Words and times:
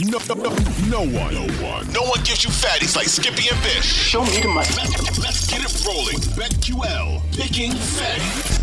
No, 0.00 0.18
no, 0.28 0.34
no, 0.34 0.50
no 0.86 1.00
one, 1.00 1.34
no 1.34 1.46
one, 1.60 1.92
no 1.92 2.02
one 2.02 2.22
gives 2.22 2.44
you 2.44 2.50
fatties 2.50 2.94
like 2.94 3.08
Skippy 3.08 3.48
and 3.48 3.60
Bish. 3.64 3.84
Show 3.84 4.22
me 4.22 4.40
the 4.40 4.46
money. 4.46 4.68
Let's, 4.76 5.18
let's 5.18 5.50
get 5.50 5.60
it 5.60 5.84
rolling. 5.84 6.18
BetQL 6.38 7.20
picking 7.36 7.72
fatties. 7.72 8.58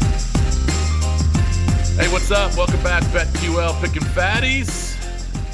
Hey, 2.00 2.10
what's 2.14 2.32
up? 2.32 2.56
Welcome 2.56 2.82
back, 2.84 3.04
BetQL 3.06 3.82
picking 3.82 4.08
fatties. 4.14 4.94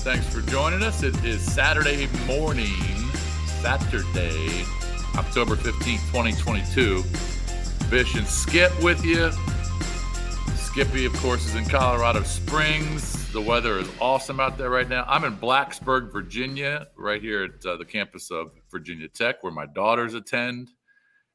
Thanks 0.04 0.28
for 0.28 0.42
joining 0.52 0.84
us. 0.84 1.02
It 1.02 1.16
is 1.26 1.42
Saturday 1.42 2.08
morning, 2.28 2.78
Saturday, 3.64 4.64
October 5.16 5.56
15th, 5.56 6.06
2022. 6.12 7.04
Bish 7.90 8.14
and 8.14 8.28
Skip 8.28 8.72
with 8.84 9.04
you. 9.04 9.32
Skippy, 10.58 11.08
of 11.08 11.14
course, 11.14 11.44
is 11.48 11.56
in 11.56 11.66
Colorado 11.66 12.22
Springs. 12.22 13.21
The 13.32 13.40
weather 13.40 13.80
is 13.80 13.90
awesome 14.02 14.42
out 14.42 14.58
there 14.58 14.70
right 14.70 14.90
now. 14.90 15.06
I'm 15.08 15.24
in 15.24 15.38
Blacksburg, 15.38 16.12
Virginia, 16.12 16.88
right 16.98 17.22
here 17.22 17.46
at 17.46 17.66
uh, 17.66 17.78
the 17.78 17.86
campus 17.86 18.30
of 18.30 18.52
Virginia 18.70 19.08
Tech, 19.08 19.42
where 19.42 19.54
my 19.54 19.66
daughters 19.68 20.16
attend. 20.16 20.72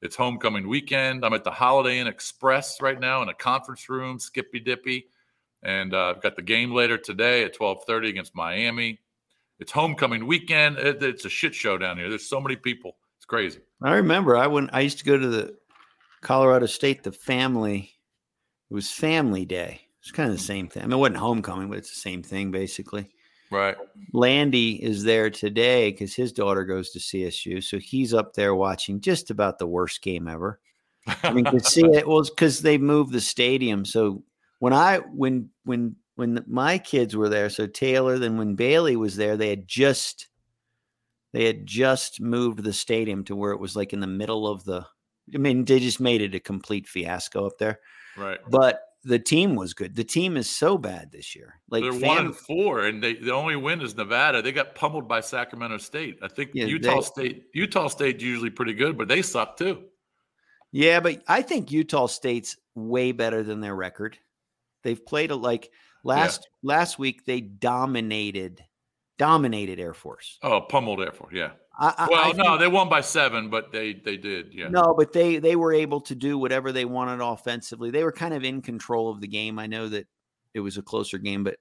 It's 0.02 0.14
homecoming 0.14 0.68
weekend. 0.68 1.24
I'm 1.24 1.32
at 1.32 1.42
the 1.42 1.50
Holiday 1.50 1.98
Inn 1.98 2.06
Express 2.06 2.82
right 2.82 3.00
now 3.00 3.22
in 3.22 3.30
a 3.30 3.34
conference 3.34 3.88
room, 3.88 4.18
Skippy 4.18 4.60
Dippy, 4.60 5.06
and 5.62 5.94
uh, 5.94 6.12
I've 6.14 6.22
got 6.22 6.36
the 6.36 6.42
game 6.42 6.70
later 6.70 6.98
today 6.98 7.44
at 7.44 7.56
12:30 7.56 8.10
against 8.10 8.34
Miami. 8.34 9.00
It's 9.58 9.72
homecoming 9.72 10.26
weekend. 10.26 10.76
It, 10.76 11.02
it's 11.02 11.24
a 11.24 11.30
shit 11.30 11.54
show 11.54 11.78
down 11.78 11.96
here. 11.96 12.10
There's 12.10 12.28
so 12.28 12.42
many 12.42 12.56
people. 12.56 12.98
It's 13.16 13.24
crazy. 13.24 13.60
I 13.82 13.94
remember 13.94 14.36
I 14.36 14.48
went. 14.48 14.68
I 14.74 14.82
used 14.82 14.98
to 14.98 15.04
go 15.06 15.16
to 15.16 15.28
the 15.28 15.56
Colorado 16.20 16.66
State. 16.66 17.04
The 17.04 17.12
family. 17.12 17.94
It 18.70 18.74
was 18.74 18.90
Family 18.90 19.46
Day. 19.46 19.85
It's 20.06 20.12
kind 20.12 20.30
of 20.30 20.36
the 20.36 20.42
same 20.42 20.68
thing. 20.68 20.84
I 20.84 20.86
mean, 20.86 20.92
it 20.92 20.98
wasn't 20.98 21.16
homecoming, 21.16 21.68
but 21.68 21.78
it's 21.78 21.90
the 21.90 21.98
same 21.98 22.22
thing 22.22 22.52
basically. 22.52 23.10
Right. 23.50 23.76
Landy 24.12 24.80
is 24.80 25.02
there 25.02 25.30
today 25.30 25.90
because 25.90 26.14
his 26.14 26.32
daughter 26.32 26.64
goes 26.64 26.90
to 26.90 27.00
CSU, 27.00 27.60
so 27.60 27.80
he's 27.80 28.14
up 28.14 28.32
there 28.32 28.54
watching 28.54 29.00
just 29.00 29.32
about 29.32 29.58
the 29.58 29.66
worst 29.66 30.02
game 30.02 30.28
ever. 30.28 30.60
I 31.24 31.32
mean, 31.32 31.44
to 31.46 31.58
see 31.58 31.84
it 31.86 32.06
was 32.06 32.30
because 32.30 32.62
they 32.62 32.78
moved 32.78 33.12
the 33.12 33.20
stadium. 33.20 33.84
So 33.84 34.22
when 34.60 34.72
I 34.72 34.98
when 34.98 35.50
when 35.64 35.96
when 36.14 36.44
my 36.46 36.78
kids 36.78 37.16
were 37.16 37.28
there, 37.28 37.50
so 37.50 37.66
Taylor, 37.66 38.16
then 38.16 38.36
when 38.36 38.54
Bailey 38.54 38.94
was 38.94 39.16
there, 39.16 39.36
they 39.36 39.50
had 39.50 39.66
just 39.66 40.28
they 41.32 41.46
had 41.46 41.66
just 41.66 42.20
moved 42.20 42.62
the 42.62 42.72
stadium 42.72 43.24
to 43.24 43.34
where 43.34 43.50
it 43.50 43.60
was 43.60 43.74
like 43.74 43.92
in 43.92 43.98
the 43.98 44.06
middle 44.06 44.46
of 44.46 44.62
the. 44.62 44.86
I 45.34 45.38
mean, 45.38 45.64
they 45.64 45.80
just 45.80 45.98
made 45.98 46.22
it 46.22 46.36
a 46.36 46.40
complete 46.40 46.86
fiasco 46.86 47.44
up 47.44 47.58
there. 47.58 47.80
Right. 48.16 48.38
But 48.48 48.85
the 49.06 49.18
team 49.20 49.54
was 49.54 49.72
good. 49.72 49.94
The 49.94 50.04
team 50.04 50.36
is 50.36 50.50
so 50.50 50.76
bad 50.76 51.12
this 51.12 51.36
year. 51.36 51.60
Like 51.70 51.82
They're 51.82 51.92
one 51.92 52.26
and 52.26 52.36
four, 52.36 52.84
and 52.86 53.02
they 53.02 53.14
the 53.14 53.32
only 53.32 53.54
win 53.56 53.80
is 53.80 53.96
Nevada. 53.96 54.42
They 54.42 54.52
got 54.52 54.74
pummeled 54.74 55.06
by 55.06 55.20
Sacramento 55.20 55.78
State. 55.78 56.18
I 56.22 56.28
think 56.28 56.50
Yeah, 56.54 56.66
Utah 56.66 56.96
they- 56.96 57.00
State 57.02 57.44
Utah 57.54 57.88
State 57.88 58.20
usually 58.20 58.50
pretty 58.50 58.74
good, 58.74 58.98
but 58.98 59.08
they 59.08 59.22
suck 59.22 59.56
too. 59.56 59.84
Yeah, 60.72 61.00
but 61.00 61.22
I 61.28 61.42
think 61.42 61.70
Utah 61.70 62.06
State's 62.06 62.56
way 62.74 63.12
better 63.12 63.42
than 63.42 63.60
their 63.60 63.76
record. 63.76 64.18
They've 64.82 65.04
played 65.06 65.30
a 65.30 65.36
like 65.36 65.70
last 66.04 66.48
last 66.62 66.98
week 66.98 67.24
they 67.24 67.40
dominated 67.40 68.64
dominated 69.18 69.78
Air 69.80 69.94
Force. 69.94 70.38
Oh, 70.42 70.60
pummeled 70.60 71.00
Air 71.00 71.12
Force. 71.12 71.32
Yeah. 71.32 71.52
I, 71.78 72.06
Well, 72.10 72.24
I 72.24 72.32
no, 72.32 72.56
they 72.58 72.68
won 72.68 72.88
by 72.88 73.02
seven, 73.02 73.50
but 73.50 73.70
they 73.70 73.92
they 73.92 74.16
did. 74.16 74.54
Yeah. 74.54 74.68
no, 74.68 74.94
but 74.96 75.12
they 75.12 75.38
they 75.38 75.56
were 75.56 75.72
able 75.72 76.00
to 76.02 76.14
do 76.14 76.38
whatever 76.38 76.72
they 76.72 76.84
wanted 76.84 77.22
offensively. 77.22 77.90
They 77.90 78.04
were 78.04 78.12
kind 78.12 78.32
of 78.34 78.44
in 78.44 78.62
control 78.62 79.10
of 79.10 79.20
the 79.20 79.28
game. 79.28 79.58
I 79.58 79.66
know 79.66 79.88
that 79.88 80.06
it 80.54 80.60
was 80.60 80.78
a 80.78 80.82
closer 80.82 81.18
game, 81.18 81.44
but 81.44 81.58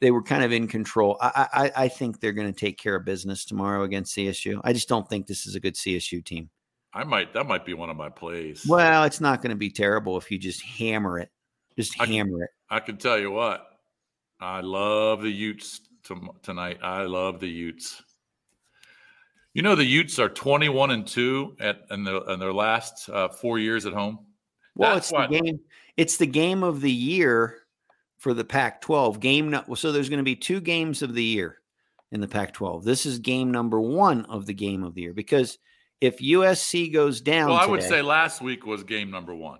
they 0.00 0.10
were 0.10 0.22
kind 0.22 0.44
of 0.44 0.52
in 0.52 0.68
control. 0.68 1.16
I 1.20 1.48
I, 1.52 1.84
I 1.84 1.88
think 1.88 2.20
they're 2.20 2.32
going 2.32 2.52
to 2.52 2.58
take 2.58 2.78
care 2.78 2.96
of 2.96 3.04
business 3.04 3.44
tomorrow 3.44 3.84
against 3.84 4.14
CSU. 4.16 4.60
I 4.64 4.72
just 4.72 4.88
don't 4.88 5.08
think 5.08 5.26
this 5.26 5.46
is 5.46 5.54
a 5.54 5.60
good 5.60 5.74
CSU 5.74 6.24
team. 6.24 6.50
I 6.92 7.04
might 7.04 7.32
that 7.34 7.46
might 7.46 7.64
be 7.64 7.74
one 7.74 7.90
of 7.90 7.96
my 7.96 8.08
plays. 8.10 8.66
Well, 8.68 9.04
it's 9.04 9.20
not 9.20 9.40
going 9.40 9.50
to 9.50 9.56
be 9.56 9.70
terrible 9.70 10.18
if 10.18 10.30
you 10.30 10.38
just 10.38 10.62
hammer 10.62 11.18
it. 11.18 11.30
Just 11.76 12.00
I- 12.00 12.06
hammer 12.06 12.44
it. 12.44 12.50
I 12.70 12.80
can 12.80 12.98
tell 12.98 13.18
you 13.18 13.30
what. 13.30 13.64
I 14.40 14.60
love 14.60 15.22
the 15.22 15.30
Utes 15.30 15.80
to, 16.04 16.20
tonight. 16.42 16.78
I 16.82 17.02
love 17.02 17.40
the 17.40 17.48
Utes. 17.48 18.02
You 19.54 19.62
know 19.62 19.74
the 19.74 19.84
Utes 19.84 20.18
are 20.18 20.28
twenty-one 20.28 20.90
and 20.90 21.06
two 21.06 21.56
at 21.60 21.80
in 21.90 22.04
their 22.04 22.16
in 22.28 22.38
their 22.38 22.52
last 22.52 23.08
uh, 23.08 23.28
four 23.28 23.58
years 23.58 23.86
at 23.86 23.92
home. 23.92 24.20
Well, 24.74 24.94
That's 24.94 25.06
it's 25.08 25.12
what- 25.12 25.30
the 25.30 25.40
game. 25.40 25.60
It's 25.96 26.16
the 26.16 26.26
game 26.26 26.62
of 26.62 26.80
the 26.80 26.92
year 26.92 27.56
for 28.18 28.32
the 28.34 28.44
Pac-12 28.44 29.18
game. 29.18 29.58
So 29.74 29.90
there's 29.90 30.08
going 30.08 30.18
to 30.18 30.24
be 30.24 30.36
two 30.36 30.60
games 30.60 31.02
of 31.02 31.12
the 31.12 31.24
year 31.24 31.58
in 32.12 32.20
the 32.20 32.28
Pac-12. 32.28 32.84
This 32.84 33.04
is 33.04 33.18
game 33.18 33.50
number 33.50 33.80
one 33.80 34.24
of 34.26 34.46
the 34.46 34.54
game 34.54 34.84
of 34.84 34.94
the 34.94 35.02
year 35.02 35.12
because 35.12 35.58
if 36.00 36.18
USC 36.18 36.92
goes 36.92 37.20
down, 37.20 37.48
Well, 37.50 37.58
I 37.58 37.66
would 37.66 37.82
say 37.82 38.00
last 38.02 38.40
week 38.40 38.64
was 38.64 38.84
game 38.84 39.10
number 39.10 39.34
one. 39.34 39.58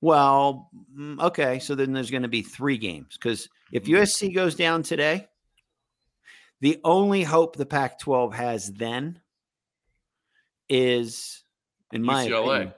Well, 0.00 0.70
mm, 0.98 1.20
okay. 1.22 1.60
So 1.60 1.76
then 1.76 1.92
there's 1.92 2.10
going 2.10 2.22
to 2.22 2.28
be 2.28 2.42
three 2.42 2.78
games 2.78 3.16
because 3.16 3.48
if 3.70 3.84
Mm-hmm. 3.84 3.94
USC 3.94 4.34
goes 4.34 4.56
down 4.56 4.82
today, 4.82 5.28
the 6.60 6.80
only 6.84 7.22
hope 7.22 7.56
the 7.56 7.66
Pac-12 7.66 8.34
has 8.34 8.72
then 8.72 9.20
is, 10.68 11.42
in 11.92 12.02
my 12.02 12.26
UCLA. 12.26 12.44
opinion, 12.54 12.74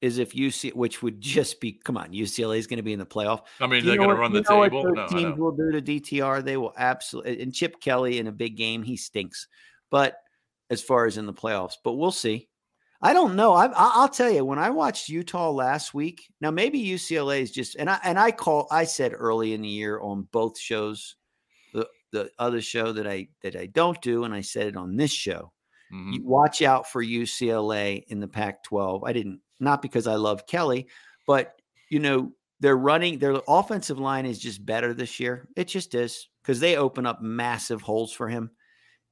is 0.00 0.18
if 0.18 0.32
UC, 0.34 0.74
which 0.74 1.02
would 1.02 1.20
just 1.20 1.60
be, 1.60 1.72
come 1.72 1.96
on, 1.96 2.12
UCLA 2.12 2.58
is 2.58 2.66
going 2.66 2.76
to 2.76 2.82
be 2.82 2.92
in 2.92 2.98
the 2.98 3.06
playoff. 3.06 3.42
I 3.60 3.66
mean, 3.66 3.84
they're 3.86 3.96
going 3.96 4.10
to 4.10 4.14
run 4.16 4.32
the 4.32 4.42
table. 4.42 4.84
No, 4.92 5.06
teams 5.06 5.38
will 5.38 5.52
do 5.52 5.72
to 5.72 5.80
DTR. 5.80 6.44
They 6.44 6.56
will 6.56 6.74
absolutely, 6.76 7.40
and 7.42 7.54
Chip 7.54 7.80
Kelly 7.80 8.18
in 8.18 8.26
a 8.26 8.32
big 8.32 8.56
game, 8.56 8.82
he 8.82 8.96
stinks. 8.96 9.48
But 9.90 10.18
as 10.70 10.82
far 10.82 11.06
as 11.06 11.16
in 11.16 11.26
the 11.26 11.32
playoffs, 11.32 11.74
but 11.82 11.92
we'll 11.92 12.10
see. 12.10 12.48
I 13.00 13.12
don't 13.12 13.36
know. 13.36 13.52
I, 13.54 13.66
I- 13.66 13.92
I'll 13.96 14.08
tell 14.08 14.30
you 14.30 14.44
when 14.44 14.58
I 14.58 14.70
watched 14.70 15.08
Utah 15.08 15.50
last 15.50 15.94
week. 15.94 16.26
Now 16.40 16.50
maybe 16.50 16.82
UCLA 16.84 17.40
is 17.40 17.50
just, 17.50 17.76
and 17.76 17.88
I 17.88 17.98
and 18.02 18.18
I 18.18 18.30
call. 18.30 18.66
I 18.70 18.84
said 18.84 19.12
early 19.14 19.52
in 19.54 19.60
the 19.62 19.68
year 19.68 20.00
on 20.00 20.26
both 20.32 20.58
shows, 20.58 21.16
the 22.14 22.24
the 22.24 22.30
other 22.38 22.60
show 22.60 22.92
that 22.92 23.06
I 23.06 23.28
that 23.42 23.56
I 23.56 23.66
don't 23.66 24.00
do, 24.00 24.24
and 24.24 24.32
I 24.32 24.40
said 24.40 24.68
it 24.68 24.76
on 24.76 24.96
this 24.96 25.12
show. 25.12 25.52
Mhm. 25.92 26.14
You 26.14 26.24
watch 26.24 26.62
out 26.62 26.90
for 26.90 27.02
UCLA 27.02 28.04
in 28.08 28.20
the 28.20 28.28
Pac-12. 28.28 29.02
I 29.04 29.12
didn't 29.12 29.40
not 29.60 29.82
because 29.82 30.06
I 30.06 30.14
love 30.14 30.46
Kelly, 30.46 30.86
but 31.26 31.60
you 31.90 31.98
know 31.98 32.32
they're 32.60 32.76
running. 32.76 33.18
Their 33.18 33.40
offensive 33.48 33.98
line 33.98 34.26
is 34.26 34.38
just 34.38 34.64
better 34.64 34.94
this 34.94 35.20
year. 35.20 35.48
It 35.56 35.68
just 35.68 35.94
is 35.94 36.28
because 36.42 36.60
they 36.60 36.76
open 36.76 37.04
up 37.06 37.20
massive 37.20 37.82
holes 37.82 38.12
for 38.12 38.28
him, 38.28 38.50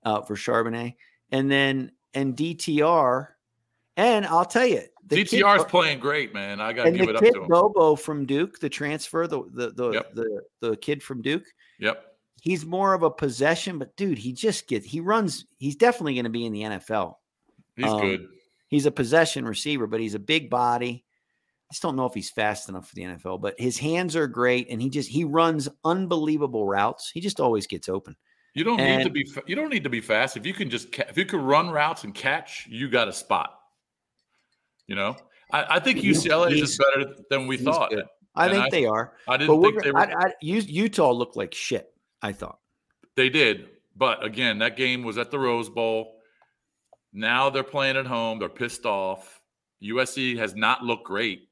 uh, 0.04 0.22
for 0.22 0.36
Charbonnet, 0.36 0.94
and 1.30 1.50
then 1.50 1.92
and 2.14 2.36
DTR, 2.36 3.28
and 3.96 4.26
I'll 4.26 4.44
tell 4.44 4.66
you, 4.66 4.82
the 5.06 5.16
DTR 5.24 5.56
is 5.58 5.64
playing 5.64 5.98
great, 5.98 6.32
man. 6.32 6.60
I 6.60 6.72
got 6.72 6.84
to 6.84 6.92
give 6.92 7.08
it 7.08 7.16
up 7.16 7.22
to 7.22 7.42
him. 7.42 7.48
Bobo 7.48 7.96
from 7.96 8.26
Duke, 8.26 8.58
the 8.60 8.68
transfer, 8.68 9.26
the 9.26 9.42
the 9.52 9.70
the, 9.70 9.90
Yep. 9.90 10.14
the 10.14 10.42
the 10.60 10.76
kid 10.76 11.02
from 11.02 11.22
Duke 11.22 11.44
Yep. 11.80 12.11
He's 12.42 12.66
more 12.66 12.92
of 12.92 13.02
a 13.04 13.10
possession, 13.10 13.78
but 13.78 13.96
dude, 13.96 14.18
he 14.18 14.32
just 14.32 14.66
gets 14.66 14.84
he 14.84 14.98
runs. 15.00 15.46
He's 15.58 15.76
definitely 15.76 16.14
going 16.14 16.24
to 16.24 16.30
be 16.30 16.44
in 16.44 16.52
the 16.52 16.62
NFL. 16.62 17.14
He's 17.76 17.86
Um, 17.86 18.00
good. 18.00 18.26
He's 18.68 18.84
a 18.86 18.90
possession 18.90 19.44
receiver, 19.46 19.86
but 19.86 20.00
he's 20.00 20.14
a 20.14 20.18
big 20.18 20.50
body. 20.50 21.04
I 21.70 21.72
just 21.72 21.82
don't 21.82 21.94
know 21.96 22.04
if 22.06 22.14
he's 22.14 22.30
fast 22.30 22.68
enough 22.68 22.88
for 22.88 22.94
the 22.96 23.02
NFL, 23.02 23.40
but 23.40 23.54
his 23.58 23.78
hands 23.78 24.16
are 24.16 24.26
great, 24.26 24.66
and 24.70 24.82
he 24.82 24.90
just 24.90 25.08
he 25.08 25.24
runs 25.24 25.68
unbelievable 25.84 26.66
routes. 26.66 27.10
He 27.14 27.20
just 27.20 27.38
always 27.40 27.66
gets 27.66 27.88
open. 27.88 28.16
You 28.54 28.64
don't 28.64 28.76
need 28.78 29.04
to 29.04 29.10
be. 29.10 29.26
You 29.46 29.54
don't 29.56 29.70
need 29.70 29.84
to 29.84 29.90
be 29.90 30.00
fast. 30.02 30.36
If 30.36 30.44
you 30.44 30.52
can 30.52 30.68
just, 30.68 30.88
if 30.98 31.16
you 31.16 31.24
can 31.24 31.40
run 31.40 31.70
routes 31.70 32.04
and 32.04 32.14
catch, 32.14 32.66
you 32.68 32.90
got 32.90 33.08
a 33.08 33.12
spot. 33.12 33.58
You 34.86 34.96
know, 34.96 35.16
I, 35.50 35.76
I 35.76 35.80
think 35.80 36.00
UCLA 36.00 36.52
is 36.52 36.58
just 36.60 36.78
better 36.78 37.14
than 37.30 37.46
we 37.46 37.56
thought. 37.56 37.90
good. 37.90 38.04
I 38.34 38.46
And 38.46 38.52
think 38.54 38.64
I- 38.66 38.70
they 38.70 38.84
are. 38.86 39.14
I 39.28 39.36
didn't 39.36 39.56
we're 39.58 39.70
think 39.70 39.84
they 39.84 39.92
were. 39.92 39.98
I, 40.00 40.26
I, 40.28 40.32
Utah 40.40 41.10
looked 41.12 41.36
like 41.36 41.54
shit. 41.54 41.91
I 42.22 42.32
thought. 42.32 42.58
They 43.16 43.28
did, 43.28 43.68
But 43.94 44.24
again, 44.24 44.58
that 44.60 44.76
game 44.78 45.02
was 45.02 45.18
at 45.18 45.30
the 45.30 45.38
Rose 45.38 45.68
Bowl. 45.68 46.14
Now 47.12 47.50
they're 47.50 47.62
playing 47.62 47.96
at 47.98 48.06
home. 48.06 48.38
They're 48.38 48.48
pissed 48.48 48.86
off. 48.86 49.40
USC 49.82 50.38
has 50.38 50.54
not 50.54 50.82
looked 50.82 51.04
great 51.04 51.48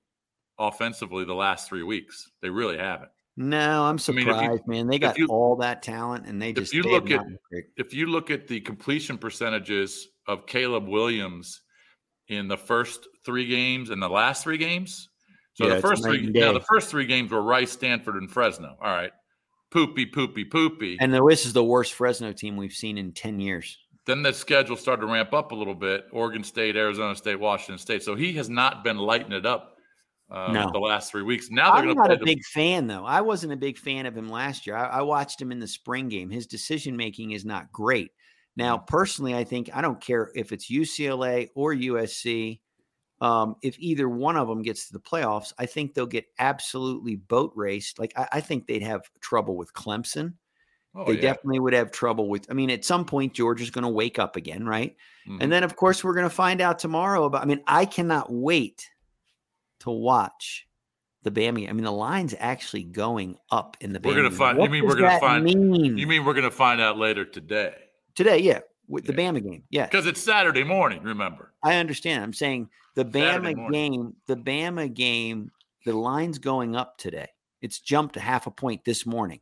offensively 0.58 1.24
the 1.24 1.34
last 1.34 1.68
three 1.68 1.82
weeks. 1.82 2.30
They 2.40 2.48
really 2.48 2.78
haven't. 2.78 3.10
No, 3.36 3.82
I'm 3.84 3.98
I 4.08 4.12
mean, 4.12 4.24
surprised, 4.26 4.62
you- 4.66 4.72
man. 4.72 4.86
They 4.86 4.98
got 4.98 5.18
you- 5.18 5.26
all 5.28 5.56
that 5.56 5.82
talent, 5.82 6.26
and 6.26 6.40
they 6.40 6.50
if 6.50 6.56
just 6.56 6.72
you 6.74 6.82
look 6.82 7.10
at- 7.10 7.16
not 7.16 7.26
been 7.26 7.38
great. 7.50 7.64
If 7.76 7.92
you 7.94 8.06
look 8.06 8.30
at 8.30 8.46
the 8.48 8.60
completion 8.60 9.18
percentages 9.18 10.08
of 10.26 10.46
Caleb 10.46 10.88
Williams 10.88 11.60
in 12.28 12.48
the 12.48 12.56
first 12.56 13.06
three 13.24 13.46
games 13.46 13.90
and 13.90 14.00
the 14.02 14.08
last 14.08 14.44
three 14.44 14.58
games, 14.58 15.08
so 15.54 15.66
Yeah, 15.68 15.74
the 15.76 15.80
first 15.82 16.02
three 16.04 16.26
now 16.26 16.52
the 16.52 16.60
first 16.60 16.88
three 16.90 17.06
games 17.06 17.30
were 17.30 17.42
Rice, 17.42 17.72
Stanford, 17.72 18.16
and 18.16 18.30
Fresno. 18.30 18.76
All 18.80 18.94
right, 18.94 19.12
poopy, 19.70 20.06
poopy, 20.06 20.44
poopy. 20.44 20.96
and 21.00 21.12
this 21.12 21.46
is 21.46 21.52
the 21.52 21.64
worst 21.64 21.94
Fresno 21.94 22.32
team 22.32 22.56
we've 22.56 22.72
seen 22.72 22.98
in 22.98 23.12
ten 23.12 23.38
years. 23.40 23.78
then 24.06 24.22
the 24.22 24.32
schedule 24.32 24.76
started 24.76 25.02
to 25.02 25.06
ramp 25.12 25.32
up 25.32 25.52
a 25.52 25.54
little 25.54 25.74
bit. 25.74 26.06
Oregon 26.12 26.42
State, 26.44 26.76
Arizona 26.76 27.14
State, 27.14 27.38
Washington 27.38 27.78
State. 27.78 28.02
So 28.02 28.14
he 28.16 28.32
has 28.34 28.48
not 28.48 28.82
been 28.82 28.96
lighting 28.98 29.32
it 29.32 29.46
up 29.46 29.76
uh, 30.30 30.50
No. 30.52 30.70
the 30.72 30.78
last 30.80 31.10
three 31.12 31.22
weeks. 31.22 31.50
Now 31.50 31.74
they're 31.80 31.88
I'm 31.90 31.96
not 31.96 32.10
a 32.12 32.18
big 32.24 32.42
fan, 32.44 32.86
though. 32.86 33.04
I 33.04 33.20
wasn't 33.20 33.52
a 33.52 33.56
big 33.56 33.78
fan 33.78 34.06
of 34.06 34.16
him 34.16 34.28
last 34.28 34.66
year. 34.66 34.76
I, 34.76 34.86
I 34.86 35.02
watched 35.02 35.40
him 35.40 35.52
in 35.52 35.60
the 35.60 35.66
spring 35.68 36.08
game. 36.08 36.30
His 36.30 36.46
decision 36.46 36.96
making 36.96 37.30
is 37.32 37.44
not 37.44 37.70
great. 37.72 38.10
Now, 38.56 38.76
Mm-hmm. 38.78 38.84
personally, 38.86 39.34
I 39.36 39.44
think 39.44 39.70
I 39.72 39.80
don't 39.80 40.00
care 40.00 40.30
if 40.34 40.50
it's 40.52 40.70
UCLA 40.70 41.48
or 41.54 41.72
USC. 41.74 42.60
Um, 43.20 43.56
if 43.62 43.78
either 43.78 44.08
one 44.08 44.36
of 44.36 44.48
them 44.48 44.62
gets 44.62 44.86
to 44.86 44.92
the 44.94 45.00
playoffs, 45.00 45.52
I 45.58 45.66
think 45.66 45.92
they'll 45.94 46.06
get 46.06 46.24
absolutely 46.38 47.16
boat 47.16 47.52
raced. 47.54 47.98
Like 47.98 48.12
I, 48.16 48.28
I 48.32 48.40
think 48.40 48.66
they'd 48.66 48.82
have 48.82 49.02
trouble 49.20 49.56
with 49.56 49.72
Clemson. 49.74 50.34
Oh, 50.94 51.04
they 51.04 51.12
yeah. 51.14 51.20
definitely 51.20 51.60
would 51.60 51.72
have 51.74 51.92
trouble 51.92 52.28
with. 52.28 52.46
I 52.50 52.54
mean, 52.54 52.70
at 52.70 52.84
some 52.84 53.04
point, 53.04 53.34
Georgia's 53.34 53.70
going 53.70 53.84
to 53.84 53.88
wake 53.90 54.18
up 54.18 54.34
again, 54.36 54.66
right? 54.66 54.96
Mhm. 55.28 55.38
And 55.40 55.52
then, 55.52 55.62
of 55.62 55.76
course, 55.76 56.02
we're 56.02 56.14
going 56.14 56.28
to 56.28 56.34
find 56.34 56.60
out 56.60 56.78
tomorrow 56.80 57.24
about. 57.24 57.42
I 57.42 57.44
mean, 57.44 57.62
I 57.66 57.84
cannot 57.84 58.32
wait 58.32 58.88
to 59.80 59.90
watch 59.90 60.66
the 61.22 61.30
Bammy. 61.30 61.68
I 61.68 61.72
mean, 61.72 61.84
the 61.84 61.92
line's 61.92 62.34
actually 62.38 62.82
going 62.84 63.36
up 63.52 63.76
in 63.80 63.92
the. 63.92 64.00
We're 64.02 64.14
gonna 64.16 64.30
game. 64.30 64.38
find- 64.38 64.62
you 64.62 64.68
mean 64.70 64.84
we're 64.86 64.96
gonna 64.96 65.20
find- 65.20 65.44
Mean? 65.44 65.96
You 65.98 66.06
mean 66.06 66.24
we're 66.24 66.32
going 66.34 66.44
to 66.44 66.50
find 66.50 66.80
out 66.80 66.96
later 66.98 67.24
today? 67.24 67.74
today? 68.16 68.38
Yeah, 68.38 68.60
with 68.90 69.04
the 69.06 69.12
Yeah. 69.12 69.18
Bama 69.30 69.42
game. 69.42 69.62
Yeah, 69.70 69.86
Because 69.86 70.06
it's 70.06 70.20
Saturday 70.20 70.64
morning, 70.64 71.02
remember. 71.02 71.52
I 71.62 71.76
understand. 71.76 72.22
I'm 72.24 72.32
saying 72.32 72.68
the 72.94 73.04
Bama 73.04 73.70
game. 73.72 74.14
The 74.26 74.36
Bama 74.36 74.92
game. 74.92 75.50
The 75.86 75.92
line's 75.94 76.38
going 76.38 76.76
up 76.76 76.98
today. 76.98 77.28
It's 77.62 77.80
jumped 77.80 78.16
a 78.16 78.20
half 78.20 78.46
a 78.46 78.50
point 78.50 78.84
this 78.84 79.06
morning. 79.06 79.40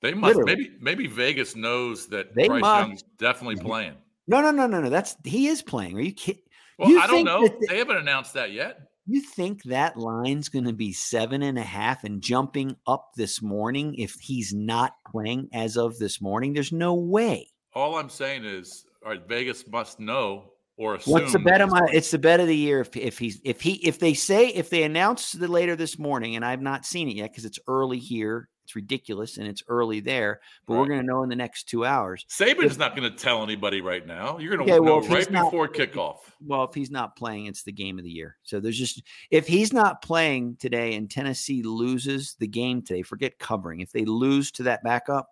They 0.00 0.12
must 0.14 0.36
Literally. 0.36 0.56
maybe 0.56 0.76
maybe 0.80 1.06
Vegas 1.06 1.56
knows 1.56 2.06
that 2.08 2.34
They 2.34 2.46
Bryce 2.46 2.60
must. 2.60 2.86
Young's 2.88 3.02
definitely 3.18 3.56
mm-hmm. 3.56 3.66
playing. 3.66 3.94
No, 4.26 4.40
no, 4.40 4.50
no, 4.50 4.66
no, 4.66 4.80
no. 4.80 4.90
That's 4.90 5.16
he 5.24 5.48
is 5.48 5.62
playing. 5.62 5.96
Are 5.96 6.02
you 6.02 6.12
kidding? 6.12 6.42
Well, 6.78 6.90
You 6.90 7.00
I 7.00 7.06
don't 7.06 7.24
know. 7.24 7.46
the- 7.48 7.66
they 7.68 7.78
haven't 7.78 7.96
announced 7.96 8.34
that 8.34 8.52
yet. 8.52 8.90
You 9.06 9.20
think 9.20 9.62
that 9.64 9.98
line's 9.98 10.48
going 10.48 10.64
to 10.64 10.72
be 10.72 10.92
seven 10.92 11.42
and 11.42 11.58
a 11.58 11.62
half 11.62 12.04
and 12.04 12.22
jumping 12.22 12.74
up 12.86 13.10
this 13.16 13.42
morning 13.42 13.94
if 13.96 14.14
he's 14.14 14.54
not 14.54 14.92
playing 15.10 15.48
as 15.52 15.76
of 15.76 15.98
this 15.98 16.22
morning? 16.22 16.54
There's 16.54 16.72
no 16.72 16.94
way. 16.94 17.48
All 17.74 17.96
I'm 17.96 18.08
saying 18.08 18.44
is, 18.44 18.84
all 19.04 19.10
right, 19.12 19.26
Vegas 19.28 19.66
must 19.66 19.98
know 20.00 20.52
or 20.76 20.94
assume. 20.96 21.12
What's 21.12 21.32
the 21.32 21.38
bet 21.38 21.60
of 21.60 21.70
my? 21.70 21.86
It's 21.92 22.10
the 22.10 22.18
bet 22.18 22.40
of 22.40 22.46
the 22.46 22.56
year 22.56 22.80
if 22.80 22.96
if 22.96 23.18
he's 23.18 23.40
if 23.44 23.60
he 23.60 23.74
if 23.86 23.98
they 23.98 24.14
say 24.14 24.48
if 24.48 24.70
they 24.70 24.82
announce 24.84 25.32
the 25.32 25.48
later 25.48 25.76
this 25.76 25.98
morning 25.98 26.36
and 26.36 26.44
I've 26.44 26.62
not 26.62 26.84
seen 26.84 27.08
it 27.08 27.16
yet 27.16 27.30
because 27.30 27.44
it's 27.44 27.58
early 27.66 27.98
here. 27.98 28.48
It's 28.64 28.74
ridiculous 28.74 29.36
and 29.36 29.46
it's 29.46 29.62
early 29.68 30.00
there, 30.00 30.40
but 30.66 30.78
we're 30.78 30.86
going 30.86 31.00
to 31.00 31.06
know 31.06 31.22
in 31.22 31.28
the 31.28 31.36
next 31.36 31.64
two 31.68 31.84
hours. 31.84 32.24
Saban's 32.30 32.78
not 32.78 32.96
going 32.96 33.12
to 33.12 33.14
tell 33.14 33.42
anybody 33.42 33.82
right 33.82 34.06
now. 34.06 34.38
You're 34.38 34.56
going 34.56 34.66
to 34.66 34.72
Okay, 34.74 34.82
know 34.82 35.00
right 35.02 35.30
not- 35.30 35.50
before 35.50 35.68
kickoff. 35.68 36.20
Well, 36.40 36.64
if 36.64 36.72
he's 36.74 36.90
not 36.90 37.14
playing, 37.14 37.44
it's 37.44 37.62
the 37.64 37.72
game 37.72 37.98
of 37.98 38.04
the 38.04 38.10
year. 38.10 38.38
So 38.42 38.60
there's 38.60 38.78
just 38.78 39.02
if 39.30 39.46
he's 39.46 39.74
not 39.74 40.00
playing 40.00 40.56
today 40.60 40.94
and 40.94 41.10
Tennessee 41.10 41.62
loses 41.62 42.36
the 42.38 42.46
game 42.46 42.80
today, 42.80 43.02
forget 43.02 43.38
covering. 43.38 43.80
If 43.80 43.92
they 43.92 44.06
lose 44.06 44.50
to 44.52 44.62
that 44.62 44.82
backup, 44.82 45.28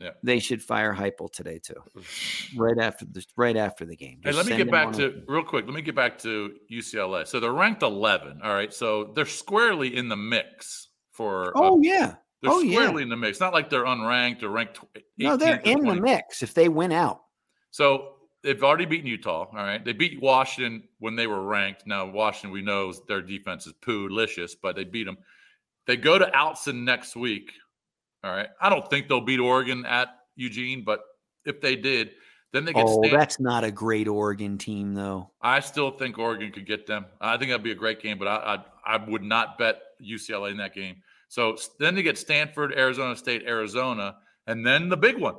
Yeah. 0.00 0.10
they 0.22 0.38
should 0.38 0.62
fire 0.62 0.94
Heupel 0.94 1.30
today 1.32 1.58
too, 1.58 1.82
right 2.56 2.78
after 2.78 3.04
the 3.04 3.24
right 3.36 3.56
after 3.56 3.84
the 3.84 3.96
game. 3.96 4.20
Hey, 4.22 4.32
let 4.32 4.46
me 4.46 4.56
get 4.56 4.70
back 4.70 4.92
to 4.94 5.22
real 5.26 5.42
quick. 5.42 5.66
Let 5.66 5.74
me 5.74 5.82
get 5.82 5.96
back 5.96 6.18
to 6.18 6.54
UCLA. 6.70 7.26
So 7.26 7.40
they're 7.40 7.52
ranked 7.52 7.82
11. 7.82 8.40
All 8.42 8.54
right, 8.54 8.72
so 8.72 9.12
they're 9.14 9.26
squarely 9.26 9.96
in 9.96 10.08
the 10.08 10.16
mix 10.16 10.88
for. 11.10 11.48
uh, 11.56 11.60
Oh 11.60 11.80
yeah, 11.82 12.14
they're 12.42 12.52
oh, 12.52 12.60
yeah. 12.60 12.78
squarely 12.78 13.02
in 13.02 13.08
the 13.08 13.16
mix. 13.16 13.40
Not 13.40 13.52
like 13.52 13.70
they're 13.70 13.84
unranked 13.84 14.42
or 14.44 14.50
ranked. 14.50 14.78
no, 15.16 15.36
they're 15.36 15.58
18th 15.58 15.66
or 15.66 15.78
in 15.78 15.84
the 15.96 16.00
mix 16.00 16.42
if 16.42 16.54
they 16.54 16.68
win 16.68 16.92
out. 16.92 17.22
So 17.70 18.14
they've 18.42 18.62
already 18.62 18.84
beaten 18.84 19.06
Utah. 19.06 19.46
All 19.46 19.56
right, 19.56 19.84
they 19.84 19.92
beat 19.92 20.22
Washington 20.22 20.84
when 21.00 21.16
they 21.16 21.26
were 21.26 21.42
ranked. 21.42 21.86
Now 21.86 22.06
Washington, 22.06 22.52
we 22.52 22.62
know 22.62 22.92
their 23.08 23.22
defense 23.22 23.66
is 23.66 23.72
poo-licious, 23.82 24.54
but 24.54 24.76
they 24.76 24.84
beat 24.84 25.04
them. 25.04 25.18
They 25.86 25.96
go 25.96 26.18
to 26.18 26.26
Autzen 26.26 26.84
next 26.84 27.16
week. 27.16 27.52
All 28.24 28.30
right, 28.30 28.48
I 28.60 28.68
don't 28.68 28.88
think 28.90 29.08
they'll 29.08 29.20
beat 29.20 29.40
Oregon 29.40 29.86
at 29.86 30.08
Eugene, 30.36 30.82
but 30.84 31.00
if 31.44 31.60
they 31.60 31.76
did, 31.76 32.10
then 32.52 32.64
they 32.64 32.72
get. 32.72 32.84
Oh, 32.86 33.02
Stan- 33.02 33.16
that's 33.16 33.38
not 33.38 33.62
a 33.64 33.70
great 33.70 34.08
Oregon 34.08 34.58
team 34.58 34.94
though. 34.94 35.30
I 35.40 35.60
still 35.60 35.90
think 35.92 36.18
Oregon 36.18 36.50
could 36.50 36.66
get 36.66 36.86
them. 36.86 37.06
I 37.20 37.36
think 37.36 37.50
that'd 37.50 37.62
be 37.62 37.72
a 37.72 37.76
great 37.76 38.02
game, 38.02 38.18
but 38.18 38.26
I 38.28 38.58
I, 38.86 38.96
I 38.96 39.04
would 39.08 39.22
not 39.22 39.56
bet 39.58 39.80
UCLA 40.02 40.50
in 40.50 40.56
that 40.58 40.74
game. 40.74 40.96
So 41.28 41.56
then 41.78 41.94
they 41.94 42.02
get 42.02 42.16
Stanford, 42.18 42.72
Arizona 42.72 43.14
State, 43.14 43.42
Arizona, 43.46 44.16
and 44.46 44.66
then 44.66 44.88
the 44.88 44.96
big 44.96 45.18
one. 45.18 45.36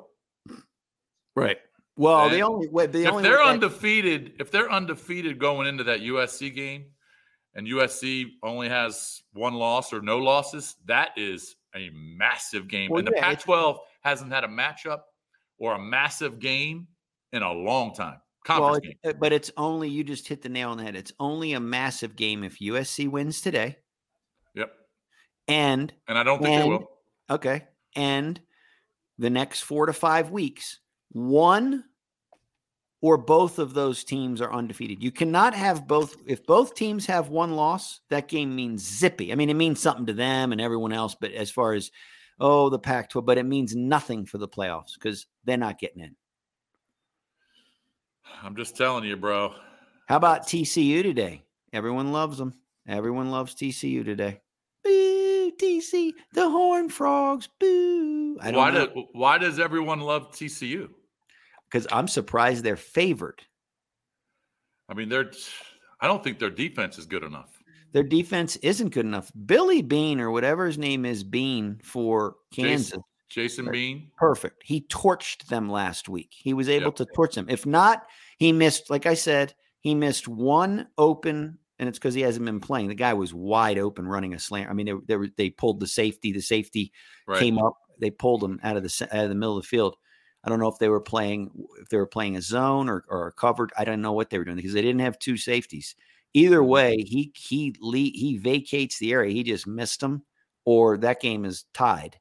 Right. 1.35 1.57
Well, 1.95 2.25
And 2.25 2.33
the 2.33 2.43
only 2.43 2.67
way 2.69 2.85
the 2.85 3.03
if 3.03 3.11
only 3.11 3.23
they're 3.23 3.37
that- 3.37 3.47
undefeated, 3.47 4.33
if 4.39 4.51
they're 4.51 4.71
undefeated 4.71 5.39
going 5.39 5.67
into 5.67 5.83
that 5.85 5.99
USC 6.01 6.53
game, 6.53 6.85
and 7.55 7.67
USC 7.67 8.25
only 8.43 8.69
has 8.69 9.21
one 9.33 9.53
loss 9.55 9.91
or 9.91 10.01
no 10.01 10.19
losses, 10.19 10.75
that 10.85 11.09
is 11.17 11.55
a 11.75 11.89
massive 11.93 12.67
game. 12.67 12.89
Well, 12.89 12.99
and 12.99 13.07
the 13.07 13.11
yeah, 13.15 13.31
it's- 13.31 13.43
Pac-12 13.45 13.77
hasn't 14.01 14.31
had 14.31 14.43
a 14.43 14.47
matchup 14.47 15.01
or 15.57 15.73
a 15.75 15.79
massive 15.79 16.39
game 16.39 16.87
in 17.33 17.43
a 17.43 17.51
long 17.51 17.93
time. 17.93 18.19
Conference 18.45 18.71
well, 18.71 18.79
game. 18.79 18.93
it- 19.03 19.19
but 19.19 19.33
it's 19.33 19.51
only 19.57 19.89
you 19.89 20.03
just 20.03 20.27
hit 20.27 20.41
the 20.41 20.49
nail 20.49 20.69
on 20.71 20.77
the 20.77 20.83
head. 20.83 20.95
It's 20.95 21.11
only 21.19 21.53
a 21.53 21.59
massive 21.59 22.15
game 22.15 22.43
if 22.43 22.59
USC 22.61 23.07
wins 23.07 23.41
today, 23.41 23.77
Yep. 24.55 24.73
and 25.47 25.93
And 26.07 26.17
I 26.17 26.23
don't 26.23 26.41
think 26.41 26.49
And- 26.55 26.63
they 26.63 26.69
will. 26.69 26.91
Okay. 27.29 27.67
And 27.95 28.39
the 29.17 29.29
next 29.29 29.61
four 29.61 29.85
to 29.85 29.93
five 29.93 30.31
weeks, 30.31 30.79
one 31.09 31.83
or 33.01 33.17
both 33.17 33.59
of 33.59 33.73
those 33.73 34.03
teams 34.03 34.41
are 34.41 34.51
undefeated. 34.51 35.01
You 35.01 35.11
cannot 35.11 35.53
have 35.53 35.87
both. 35.87 36.15
If 36.25 36.45
both 36.45 36.75
teams 36.75 37.05
have 37.05 37.29
one 37.29 37.55
loss, 37.55 38.01
that 38.09 38.27
game 38.27 38.55
means 38.55 38.83
zippy. 38.83 39.31
I 39.31 39.35
mean, 39.35 39.49
it 39.49 39.55
means 39.55 39.79
something 39.79 40.05
to 40.07 40.13
them 40.13 40.51
and 40.51 40.59
everyone 40.59 40.91
else, 40.93 41.15
but 41.19 41.31
as 41.31 41.49
far 41.49 41.73
as, 41.73 41.91
oh, 42.39 42.69
the 42.69 42.79
Pac 42.79 43.09
12, 43.09 43.25
but 43.25 43.37
it 43.37 43.45
means 43.45 43.75
nothing 43.75 44.25
for 44.25 44.37
the 44.37 44.47
playoffs 44.47 44.93
because 44.95 45.27
they're 45.45 45.57
not 45.57 45.79
getting 45.79 46.03
in. 46.03 46.15
I'm 48.43 48.55
just 48.55 48.75
telling 48.75 49.05
you, 49.05 49.15
bro. 49.15 49.53
How 50.07 50.17
about 50.17 50.47
TCU 50.47 51.01
today? 51.03 51.43
Everyone 51.73 52.11
loves 52.11 52.37
them. 52.37 52.53
Everyone 52.87 53.31
loves 53.31 53.55
TCU 53.55 54.03
today. 54.03 54.41
Boo, 54.83 55.51
TC, 55.59 56.13
the 56.33 56.49
Horn 56.49 56.89
Frogs. 56.89 57.47
Boo. 57.59 58.37
I 58.41 58.51
don't 58.51 58.57
Why 58.59 58.71
know. 58.71 58.87
do, 58.87 59.05
why 59.13 59.37
does 59.37 59.59
everyone 59.59 59.99
love 59.99 60.31
TCU? 60.31 60.89
Because 61.71 61.87
I'm 61.91 62.07
surprised 62.07 62.63
they're 62.63 62.75
favored. 62.75 63.41
I 64.89 64.93
mean, 64.93 65.09
they're. 65.09 65.31
I 66.01 66.07
don't 66.07 66.23
think 66.23 66.39
their 66.39 66.49
defense 66.49 66.97
is 66.97 67.05
good 67.05 67.23
enough. 67.23 67.61
Their 67.91 68.03
defense 68.03 68.55
isn't 68.57 68.89
good 68.93 69.05
enough. 69.05 69.31
Billy 69.45 69.81
Bean 69.81 70.19
or 70.19 70.31
whatever 70.31 70.65
his 70.67 70.77
name 70.77 71.05
is, 71.05 71.23
Bean 71.23 71.79
for 71.83 72.35
Kansas, 72.53 72.91
Jason, 73.29 73.65
Jason. 73.65 73.71
Bean. 73.71 74.11
perfect. 74.15 74.61
He 74.63 74.81
torched 74.81 75.47
them 75.47 75.69
last 75.69 76.07
week. 76.07 76.29
He 76.31 76.53
was 76.53 76.69
able 76.69 76.87
Yep. 76.87 76.95
to 76.95 77.05
torch 77.15 77.35
them. 77.35 77.47
If 77.49 77.65
not, 77.65 78.03
he 78.37 78.51
missed. 78.51 78.89
Like 78.89 79.05
I 79.05 79.15
said, 79.15 79.53
he 79.81 79.95
missed 79.95 80.27
one 80.27 80.87
open, 80.97 81.57
and 81.79 81.89
it's 81.89 81.97
because 81.99 82.13
he 82.13 82.21
hasn't 82.21 82.45
been 82.45 82.59
playing. 82.59 82.87
The 82.89 82.95
guy 82.95 83.13
was 83.13 83.33
wide 83.33 83.77
open 83.79 84.07
running 84.07 84.33
a 84.33 84.39
slant. 84.39 84.69
I 84.69 84.73
mean, 84.73 84.85
they 84.85 84.93
they, 85.07 85.15
were, 85.17 85.29
they 85.35 85.49
pulled 85.49 85.79
the 85.79 85.87
safety. 85.87 86.31
The 86.31 86.41
safety 86.41 86.91
Right. 87.27 87.39
came 87.39 87.57
up. 87.59 87.75
They 87.99 88.11
pulled 88.11 88.43
him 88.43 88.59
out 88.63 88.77
of 88.77 88.83
the 88.83 89.07
out 89.11 89.23
of 89.23 89.29
the 89.29 89.35
middle 89.35 89.57
of 89.57 89.63
the 89.63 89.67
field. 89.67 89.97
I 90.43 90.49
don't 90.49 90.59
know 90.59 90.67
if 90.69 90.79
they 90.79 90.89
were 90.89 91.01
playing 91.01 91.51
if 91.81 91.89
they 91.89 91.97
were 91.97 92.07
playing 92.07 92.37
a 92.37 92.41
zone 92.41 92.89
or 92.89 93.03
or 93.09 93.31
covered. 93.33 93.71
I 93.77 93.83
don't 93.85 94.01
know 94.01 94.13
what 94.13 94.29
they 94.29 94.37
were 94.37 94.45
doing 94.45 94.57
because 94.57 94.73
they 94.73 94.81
didn't 94.81 95.01
have 95.01 95.19
two 95.19 95.37
safeties. 95.37 95.95
Either 96.33 96.59
Mm-hmm. 96.59 96.69
way, 96.69 96.97
he 96.97 97.31
he 97.35 97.75
he 97.81 98.37
vacates 98.37 98.99
the 98.99 99.11
area. 99.13 99.33
He 99.33 99.43
just 99.43 99.67
missed 99.67 99.99
them, 99.99 100.23
or 100.65 100.97
that 100.99 101.21
game 101.21 101.45
is 101.45 101.65
tied, 101.73 102.17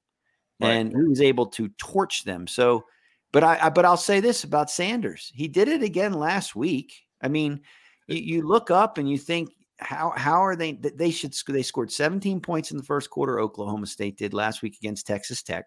Right. 0.60 0.82
and 0.82 0.90
he 0.90 1.02
was 1.08 1.20
able 1.20 1.46
to 1.46 1.68
torch 1.78 2.25
them. 2.25 2.46
So, 2.46 2.84
but 3.32 3.44
I, 3.44 3.58
I 3.66 3.70
but 3.70 3.84
I'll 3.84 3.96
say 3.96 4.20
this 4.20 4.44
about 4.44 4.70
Sanders: 4.70 5.30
he 5.34 5.48
did 5.48 5.68
it 5.68 5.82
again 5.82 6.12
last 6.14 6.56
week. 6.56 6.94
I 7.22 7.28
mean, 7.28 7.60
you, 8.08 8.18
you 8.18 8.42
look 8.46 8.70
up 8.70 8.98
and 8.98 9.08
you 9.08 9.18
think 9.18 9.50
how 9.78 10.12
how 10.16 10.40
are 10.44 10.56
they? 10.56 10.72
They 10.72 11.10
should 11.10 11.34
they 11.48 11.62
scored 11.62 11.92
17 11.92 12.40
points 12.40 12.70
in 12.72 12.76
the 12.76 12.82
first 12.82 13.10
quarter. 13.10 13.38
Oklahoma 13.40 13.87
State 13.87 14.16
did 14.18 14.34
last 14.34 14.62
week 14.62 14.76
against 14.80 15.06
Texas 15.06 15.42
Tech. 15.42 15.66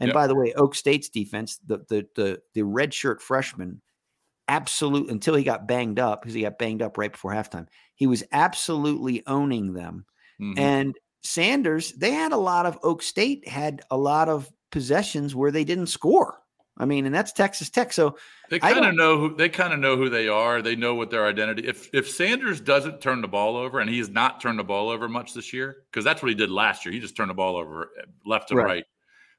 And 0.00 0.08
Yep. 0.08 0.14
by 0.14 0.26
the 0.26 0.34
way, 0.34 0.52
Oak 0.54 0.74
State's 0.74 1.08
defense, 1.08 1.58
the 1.66 1.78
the 1.88 2.06
the 2.16 2.42
the 2.54 2.62
redshirt 2.62 3.20
freshman, 3.20 3.80
absolute 4.48 5.10
until 5.10 5.34
he 5.34 5.44
got 5.44 5.66
banged 5.66 5.98
up 5.98 6.20
because 6.22 6.34
he 6.34 6.42
got 6.42 6.58
banged 6.58 6.82
up 6.82 6.98
right 6.98 7.12
before 7.12 7.32
halftime. 7.32 7.66
He 7.94 8.06
was 8.06 8.24
absolutely 8.32 9.22
owning 9.26 9.72
them. 9.74 10.04
Mhm. 10.40 10.58
And 10.58 10.94
Sanders, 11.22 11.92
they 11.92 12.10
had 12.10 12.32
a 12.32 12.36
lot 12.36 12.66
of 12.66 12.78
Oak 12.82 13.02
State 13.02 13.48
had 13.48 13.82
a 13.90 13.96
lot 13.96 14.28
of 14.28 14.50
possessions 14.70 15.34
where 15.34 15.50
they 15.50 15.64
didn't 15.64 15.86
score. 15.86 16.40
I 16.76 16.86
mean, 16.86 17.06
and 17.06 17.14
that's 17.14 17.32
Texas 17.32 17.70
Tech. 17.70 17.92
So 17.92 18.18
They 18.50 18.58
kind 18.58 18.84
of 18.84 18.94
know 18.96 19.16
who 19.18 19.36
they 19.36 19.48
kind 19.48 19.72
of 19.72 19.78
know 19.78 19.96
who 19.96 20.10
they 20.10 20.26
are. 20.28 20.60
They 20.60 20.74
know 20.76 20.94
what 20.96 21.10
their 21.10 21.24
identity. 21.26 21.66
If 21.68 21.88
if 21.94 22.10
Sanders 22.10 22.60
doesn't 22.60 23.00
turn 23.00 23.20
the 23.22 23.28
ball 23.28 23.56
over, 23.56 23.78
and 23.80 23.88
he 23.88 23.98
has 23.98 24.10
not 24.10 24.40
turned 24.40 24.58
the 24.58 24.64
ball 24.64 24.90
over 24.90 25.08
much 25.08 25.32
this 25.34 25.52
year, 25.52 25.84
because 25.90 26.04
that's 26.04 26.20
what 26.20 26.28
he 26.30 26.34
did 26.34 26.50
last 26.50 26.84
year. 26.84 26.92
He 26.92 26.98
just 27.00 27.16
turned 27.16 27.30
the 27.30 27.34
ball 27.34 27.56
over 27.56 27.92
uh, 27.98 28.06
left 28.26 28.50
and 28.50 28.58
Right. 28.58 28.66
right. 28.66 28.84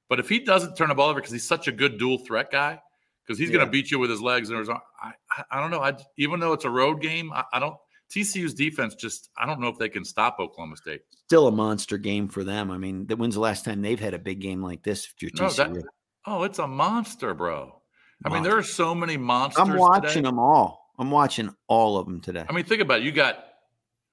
But 0.09 0.19
if 0.19 0.29
he 0.29 0.39
doesn't 0.39 0.75
turn 0.75 0.89
the 0.89 0.95
ball 0.95 1.09
over 1.09 1.19
because 1.19 1.33
he's 1.33 1.47
such 1.47 1.67
a 1.67 1.71
good 1.71 1.97
dual 1.97 2.19
threat 2.19 2.51
guy, 2.51 2.79
because 3.25 3.39
he's 3.39 3.50
going 3.50 3.65
to 3.65 3.71
beat 3.71 3.89
you 3.91 4.00
with 4.00 4.09
his 4.09 4.21
legs 4.21 4.50
and 4.50 4.59
his 4.59 4.69
arm. 4.69 4.81
I, 5.01 5.43
I, 5.51 5.59
don't 5.59 5.71
know. 5.71 5.81
I 5.81 5.93
even 6.17 6.39
though 6.39 6.53
it's 6.53 6.65
a 6.65 6.69
road 6.69 7.01
game, 7.01 7.31
I, 7.33 7.43
I 7.53 7.59
don't. 7.59 7.75
TCU's 8.12 8.53
defense 8.53 8.93
just 8.93 9.29
I 9.35 9.47
don't 9.47 9.59
know 9.59 9.67
if 9.67 9.79
they 9.79 9.89
can 9.89 10.05
stop 10.05 10.38
Oklahoma 10.39 10.77
State. 10.77 11.01
still 11.25 11.47
a 11.47 11.51
monster 11.51 11.97
game 11.97 12.27
for 12.27 12.43
them. 12.43 12.69
I 12.69 12.77
mean, 12.77 13.07
that 13.07 13.17
when's 13.17 13.33
the 13.33 13.41
last 13.41 13.65
time 13.65 13.81
they've 13.81 14.00
had 14.00 14.13
a 14.13 14.19
big 14.19 14.41
game 14.41 14.62
like 14.62 14.83
this? 14.83 15.12
No, 15.39 15.50
that, 15.50 15.83
oh, 16.27 16.43
it's 16.43 16.59
a 16.59 16.67
monster, 16.67 17.33
bro. 17.33 17.81
I 18.24 18.29
mean, 18.29 18.43
there 18.43 18.57
are 18.57 18.63
so 18.63 18.93
many 18.93 19.17
monsters. 19.17 19.67
I'm 19.67 19.75
watching 19.75 20.09
today. 20.09 20.21
them 20.21 20.39
all. 20.39 20.93
I'm 20.97 21.12
watching 21.12 21.53
all 21.67 21.97
of 21.97 22.05
them 22.05 22.21
today. 22.21 22.45
I 22.47 22.53
mean, 22.53 22.63
think 22.63 22.81
about 22.81 23.00
it. 23.00 23.03
You 23.03 23.12
got 23.12 23.43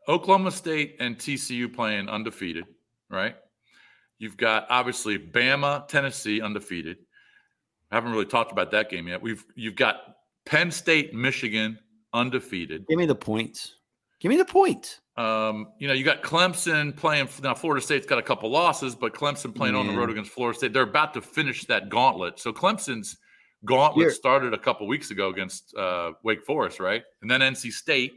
Oklahoma 0.09 0.51
State 0.51 0.97
and 0.99 1.17
TCU 1.17 1.73
playing 1.73 2.09
undefeated, 2.09 2.65
right? 3.09 3.37
You've 4.23 4.37
got 4.37 4.67
obviously 4.71 5.19
Bama, 5.19 5.89
Tennessee 5.89 6.41
undefeated. 6.41 6.97
I 7.91 7.97
haven't 7.97 8.13
really 8.13 8.25
talked 8.25 8.53
about 8.53 8.71
that 8.71 8.89
game 8.89 9.09
yet. 9.09 9.21
We've 9.21 9.45
you've 9.57 9.75
got 9.75 9.97
Penn 10.47 10.71
State, 10.71 11.13
Michigan 11.13 11.77
undefeated. 12.15 12.87
Give 12.87 12.99
me 12.99 13.07
the 13.07 13.17
points. 13.17 13.75
Give 14.21 14.31
me 14.31 14.37
the 14.37 14.45
points. 14.45 15.01
Um, 15.17 15.73
you 15.81 15.89
know, 15.89 15.95
you 15.95 16.05
got 16.05 16.23
Clemson 16.23 16.97
playing 16.97 17.31
now. 17.43 17.55
Florida 17.55 17.85
State's 17.85 18.07
got 18.07 18.21
a 18.21 18.23
couple 18.23 18.49
losses, 18.49 18.95
but 18.95 19.13
Clemson 19.13 19.53
playing 19.53 19.75
on 19.75 19.89
the 19.89 19.93
road 19.93 20.09
against 20.09 20.31
Florida 20.31 20.57
State. 20.57 20.73
They're 20.73 20.85
about 20.85 21.15
to 21.15 21.21
finish 21.21 21.65
that 21.65 21.89
gauntlet. 21.89 22.39
So 22.39 22.53
Clemson's 22.53 23.17
gauntlet 23.65 24.05
Here- 24.05 24.15
started 24.15 24.55
a 24.55 24.59
couple 24.59 24.87
weeks 24.87 25.11
ago 25.11 25.31
against 25.31 25.75
uh, 25.75 26.13
Wake 26.23 26.45
Forest, 26.45 26.79
right? 26.79 27.03
And 27.23 27.29
then 27.29 27.41
NC 27.41 27.73
State, 27.73 28.13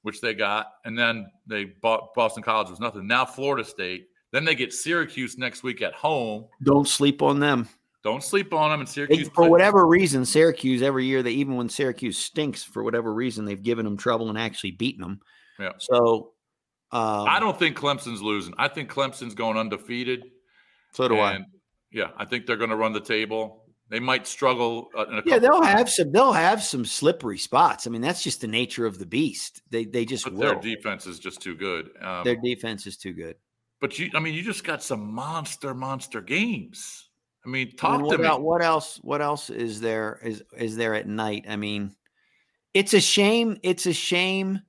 which 0.00 0.22
they 0.22 0.32
got, 0.32 0.68
and 0.86 0.98
then 0.98 1.26
they 1.46 1.64
bought 1.64 2.14
Boston 2.14 2.42
College 2.42 2.70
was 2.70 2.80
nothing. 2.80 3.06
Now 3.06 3.26
Florida 3.26 3.62
State. 3.62 4.06
Then 4.32 4.44
they 4.44 4.54
get 4.54 4.72
Syracuse 4.72 5.38
next 5.38 5.62
week 5.62 5.80
at 5.82 5.94
home. 5.94 6.46
Don't 6.62 6.86
sleep 6.86 7.22
on 7.22 7.40
them. 7.40 7.68
Don't 8.04 8.22
sleep 8.22 8.52
on 8.52 8.70
them. 8.70 8.80
And 8.80 8.88
They, 8.88 8.92
Syracuse 8.92 9.28
for 9.28 9.34
play- 9.42 9.48
whatever 9.48 9.86
reason, 9.86 10.24
Syracuse 10.24 10.82
every 10.82 11.06
year, 11.06 11.22
they 11.22 11.32
even 11.32 11.56
when 11.56 11.68
Syracuse 11.68 12.18
stinks 12.18 12.62
for 12.62 12.82
whatever 12.82 13.12
reason, 13.12 13.44
they've 13.44 13.62
given 13.62 13.84
them 13.84 13.96
trouble 13.96 14.28
and 14.28 14.38
actually 14.38 14.72
beaten 14.72 15.00
them. 15.02 15.20
Yeah. 15.58 15.72
So 15.78 16.32
um, 16.92 17.26
I 17.28 17.40
don't 17.40 17.58
think 17.58 17.76
Clemson's 17.76 18.22
losing. 18.22 18.54
I 18.56 18.68
think 18.68 18.90
Clemson's 18.90 19.34
going 19.34 19.56
undefeated. 19.56 20.24
So 20.92 21.08
do 21.08 21.18
I. 21.18 21.40
Yeah, 21.90 22.10
I 22.16 22.24
think 22.24 22.46
they're 22.46 22.56
going 22.56 22.70
to 22.70 22.76
run 22.76 22.92
the 22.92 23.00
table. 23.00 23.64
They 23.90 24.00
might 24.00 24.26
struggle 24.26 24.88
uh, 24.96 25.06
in 25.06 25.18
a. 25.18 25.22
Yeah, 25.24 25.38
they'll 25.38 25.62
have 25.62 25.88
some. 25.88 26.12
They'll 26.12 26.32
have 26.32 26.62
some 26.62 26.84
slippery 26.84 27.38
spots. 27.38 27.86
I 27.86 27.90
mean, 27.90 28.02
that's 28.02 28.22
just 28.22 28.42
the 28.42 28.46
nature 28.46 28.84
of 28.84 28.98
the 28.98 29.06
beast. 29.06 29.62
They 29.70 29.86
they 29.86 30.04
just 30.04 30.34
their 30.36 30.54
defense 30.54 31.06
is 31.06 31.18
just 31.18 31.40
too 31.40 31.54
good. 31.54 31.90
Um, 32.02 32.24
Their 32.24 32.36
defense 32.36 32.86
is 32.86 32.98
too 32.98 33.14
good. 33.14 33.36
But 33.80 33.98
you, 33.98 34.10
I 34.14 34.20
mean, 34.20 34.34
you 34.34 34.42
just 34.42 34.64
got 34.64 34.82
some 34.82 35.12
monster, 35.12 35.74
monster 35.74 36.20
games. 36.20 37.08
I 37.46 37.48
mean, 37.48 37.76
talk 37.76 38.00
to 38.00 38.04
what, 38.04 38.20
me. 38.20 38.26
what 38.26 38.62
else? 38.62 38.98
What 39.02 39.22
else 39.22 39.50
is 39.50 39.80
there? 39.80 40.20
Is 40.22 40.42
is 40.56 40.76
there 40.76 40.94
at 40.94 41.06
night? 41.06 41.46
I 41.48 41.56
mean, 41.56 41.94
it's 42.74 42.94
a 42.94 43.00
shame. 43.00 43.58
It's 43.62 43.86
a 43.86 43.92
shame 43.92 44.60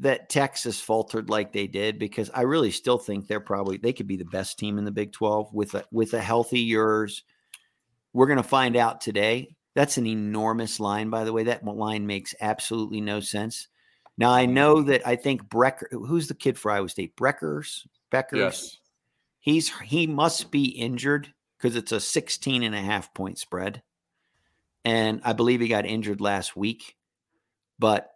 that 0.00 0.28
Texas 0.28 0.80
faltered 0.80 1.28
like 1.28 1.52
they 1.52 1.66
did 1.66 1.98
because 1.98 2.30
I 2.32 2.42
really 2.42 2.70
still 2.70 2.98
think 2.98 3.26
they're 3.26 3.40
probably 3.40 3.76
they 3.76 3.92
could 3.92 4.06
be 4.06 4.16
the 4.16 4.24
best 4.24 4.58
team 4.58 4.78
in 4.78 4.84
the 4.84 4.90
Big 4.90 5.12
Twelve 5.12 5.52
with 5.52 5.74
a 5.74 5.84
with 5.92 6.14
a 6.14 6.20
healthy 6.20 6.60
Ewers. 6.60 7.24
We're 8.12 8.26
going 8.26 8.38
to 8.38 8.42
find 8.42 8.76
out 8.76 9.00
today. 9.00 9.54
That's 9.74 9.98
an 9.98 10.06
enormous 10.06 10.80
line, 10.80 11.10
by 11.10 11.24
the 11.24 11.32
way. 11.32 11.44
That 11.44 11.64
line 11.64 12.06
makes 12.06 12.34
absolutely 12.40 13.00
no 13.00 13.20
sense. 13.20 13.68
Now 14.16 14.32
I 14.32 14.46
mm. 14.46 14.50
know 14.50 14.82
that 14.82 15.06
I 15.06 15.14
think 15.14 15.48
Brecker, 15.48 15.84
who's 15.92 16.26
the 16.26 16.34
kid 16.34 16.58
for 16.58 16.70
Iowa 16.70 16.88
State, 16.88 17.16
Breckers, 17.16 17.86
Beckers, 18.10 18.38
Yes. 18.38 18.76
he's 19.40 19.70
he 19.80 20.06
must 20.06 20.50
be 20.50 20.64
injured 20.64 21.32
because 21.58 21.76
it's 21.76 21.92
a 21.92 22.00
16 22.00 22.62
and 22.62 22.74
a 22.74 22.80
half 22.80 23.12
point 23.14 23.38
spread 23.38 23.82
and 24.84 25.20
i 25.24 25.32
believe 25.32 25.60
he 25.60 25.68
got 25.68 25.84
injured 25.86 26.20
last 26.20 26.56
week 26.56 26.96
but 27.78 28.10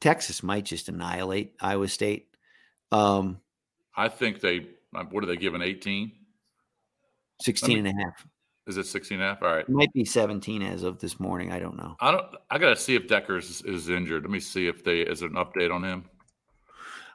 texas 0.00 0.42
might 0.42 0.64
just 0.64 0.88
annihilate 0.88 1.54
iowa 1.60 1.88
state 1.88 2.28
um 2.92 3.40
I 3.96 4.08
think 4.08 4.40
they, 4.40 4.66
uh, 4.96 5.04
what 5.04 5.22
are 5.22 5.28
they 5.28 5.36
giving, 5.36 5.62
18? 5.62 6.10
16 7.42 7.78
and 7.78 7.86
a 7.86 8.02
half 8.04 8.26
Is 8.66 8.76
it 8.76 8.86
16 8.86 9.20
and 9.20 9.24
a 9.24 9.28
half? 9.28 9.42
All 9.42 9.48
right. 9.54 9.60
it 9.60 9.68
might 9.68 9.92
be 9.92 10.04
17 10.04 10.62
as 10.62 10.82
of 10.82 10.98
this 10.98 11.20
morning 11.20 11.52
i 11.52 11.58
don't 11.60 11.76
know 11.76 11.94
I 12.00 12.10
don't, 12.10 12.26
I 12.50 12.58
got 12.58 12.70
to 12.70 12.76
see 12.76 12.96
if 12.96 13.06
Dekkers 13.06 13.50
is, 13.50 13.62
is 13.62 13.88
injured. 13.88 14.22
Let 14.24 14.30
me 14.32 14.40
see 14.40 14.66
if 14.66 14.82
they, 14.82 15.00
is 15.02 15.20
there 15.20 15.28
an 15.28 15.36
update 15.36 15.72
on 15.72 15.84
him? 15.84 16.06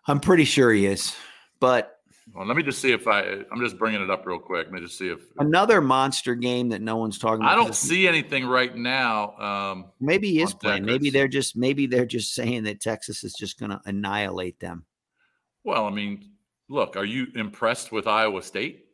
I'm 0.09 0.19
pretty 0.19 0.45
sure 0.45 0.71
he 0.71 0.85
is 0.85 1.15
but 1.59 1.99
Well, 2.33 2.45
let 2.45 2.55
me 2.55 2.63
just 2.63 2.79
see 2.79 2.91
if 2.91 3.07
I, 3.07 3.21
I'm 3.51 3.59
just 3.59 3.77
bringing 3.77 4.01
it 4.01 4.09
up 4.09 4.25
real 4.25 4.39
quick. 4.39 4.67
Let 4.67 4.73
me 4.73 4.81
just 4.81 4.97
see 4.97 5.09
if, 5.09 5.19
another 5.37 5.81
monster 5.81 6.35
game 6.35 6.69
that 6.69 6.81
no 6.81 6.97
one's 6.97 7.17
talking 7.17 7.41
about 7.41 7.51
I 7.51 7.55
don't 7.55 7.75
see 7.75 8.07
anything 8.07 8.45
right 8.45 8.75
now. 8.75 9.37
Um, 9.37 9.85
maybe 9.99 10.31
he 10.31 10.41
is 10.41 10.53
playing 10.53 10.85
maybe 10.85 11.09
they're 11.09 11.27
just 11.27 11.55
maybe 11.55 11.85
they're 11.85 12.05
just 12.05 12.33
saying 12.33 12.63
that 12.63 12.79
texas 12.79 13.23
is 13.23 13.33
just 13.33 13.59
going 13.59 13.71
to 13.71 13.81
annihilate 13.85 14.59
them 14.59 14.85
well, 15.65 15.85
I 15.85 15.89
mean, 15.89 16.31
look, 16.69 16.95
are 16.95 17.05
you 17.05 17.27
impressed 17.35 17.91
with 17.91 18.07
Iowa 18.07 18.41
State? 18.41 18.85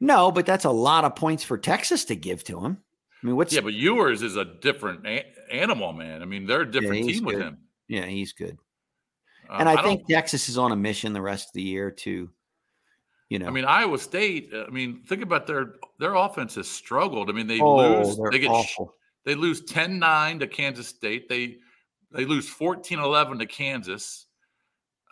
no 0.00 0.32
but 0.32 0.46
that's 0.46 0.64
a 0.64 0.70
lot 0.70 1.04
of 1.04 1.14
points 1.14 1.44
for 1.44 1.56
texas 1.56 2.04
to 2.06 2.16
give 2.16 2.42
to 2.44 2.58
him 2.58 2.78
i 3.22 3.26
mean 3.26 3.36
what's 3.36 3.52
Yeah, 3.52 3.60
but 3.60 3.74
Ewers 3.74 4.22
is 4.22 4.36
a 4.36 4.44
different 4.44 5.06
a- 5.06 5.26
animal, 5.52 5.92
man. 5.92 6.22
I 6.22 6.24
mean, 6.24 6.46
they're 6.46 6.62
a 6.62 6.70
different 6.70 7.04
he's 7.04 7.18
team 7.18 7.24
with 7.24 7.38
him. 7.38 7.58
Yeah, 7.88 8.06
he's 8.06 8.32
good. 8.32 8.58
And 9.58 9.68
I, 9.68 9.76
don't- 9.76 9.84
think 9.84 10.06
Texas 10.08 10.48
is 10.48 10.58
on 10.58 10.72
a 10.72 10.76
mission 10.76 11.12
the 11.12 11.22
rest 11.22 11.48
of 11.48 11.52
the 11.54 11.62
year 11.62 11.90
to, 11.90 12.30
you 13.28 13.38
know. 13.38 13.46
I 13.46 13.50
mean, 13.50 13.64
Iowa 13.64 13.98
State. 13.98 14.50
uh, 14.52 14.64
I 14.66 14.70
mean, 14.70 15.02
think 15.06 15.22
about 15.22 15.46
their 15.46 15.74
their 15.98 16.14
offense 16.14 16.54
has 16.56 16.68
struggled. 16.68 17.28
I 17.30 17.32
mean, 17.32 17.46
they 17.46 17.60
oh, 17.60 17.76
lose. 17.76 18.16
they're 18.16 18.30
get 18.30 18.50
awful. 18.50 18.94
they 19.24 19.34
lose 19.34 19.62
10-9 19.62 20.40
to 20.40 20.46
Kansas 20.46 20.88
State. 20.88 21.28
They 21.28 21.56
they 22.10 22.24
lose 22.24 22.48
14-11 22.52 23.38
to 23.38 23.46
Kansas. 23.46 24.26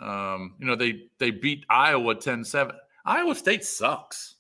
Um, 0.01 0.57
you 0.59 0.67
know, 0.67 0.77
they 0.77 1.05
they 1.19 1.31
beat 1.31 1.65
Iowa 1.69 2.15
10-7. 2.15 2.73
Iowa 3.05 3.35
State 3.35 3.65
sucks. 3.65 4.37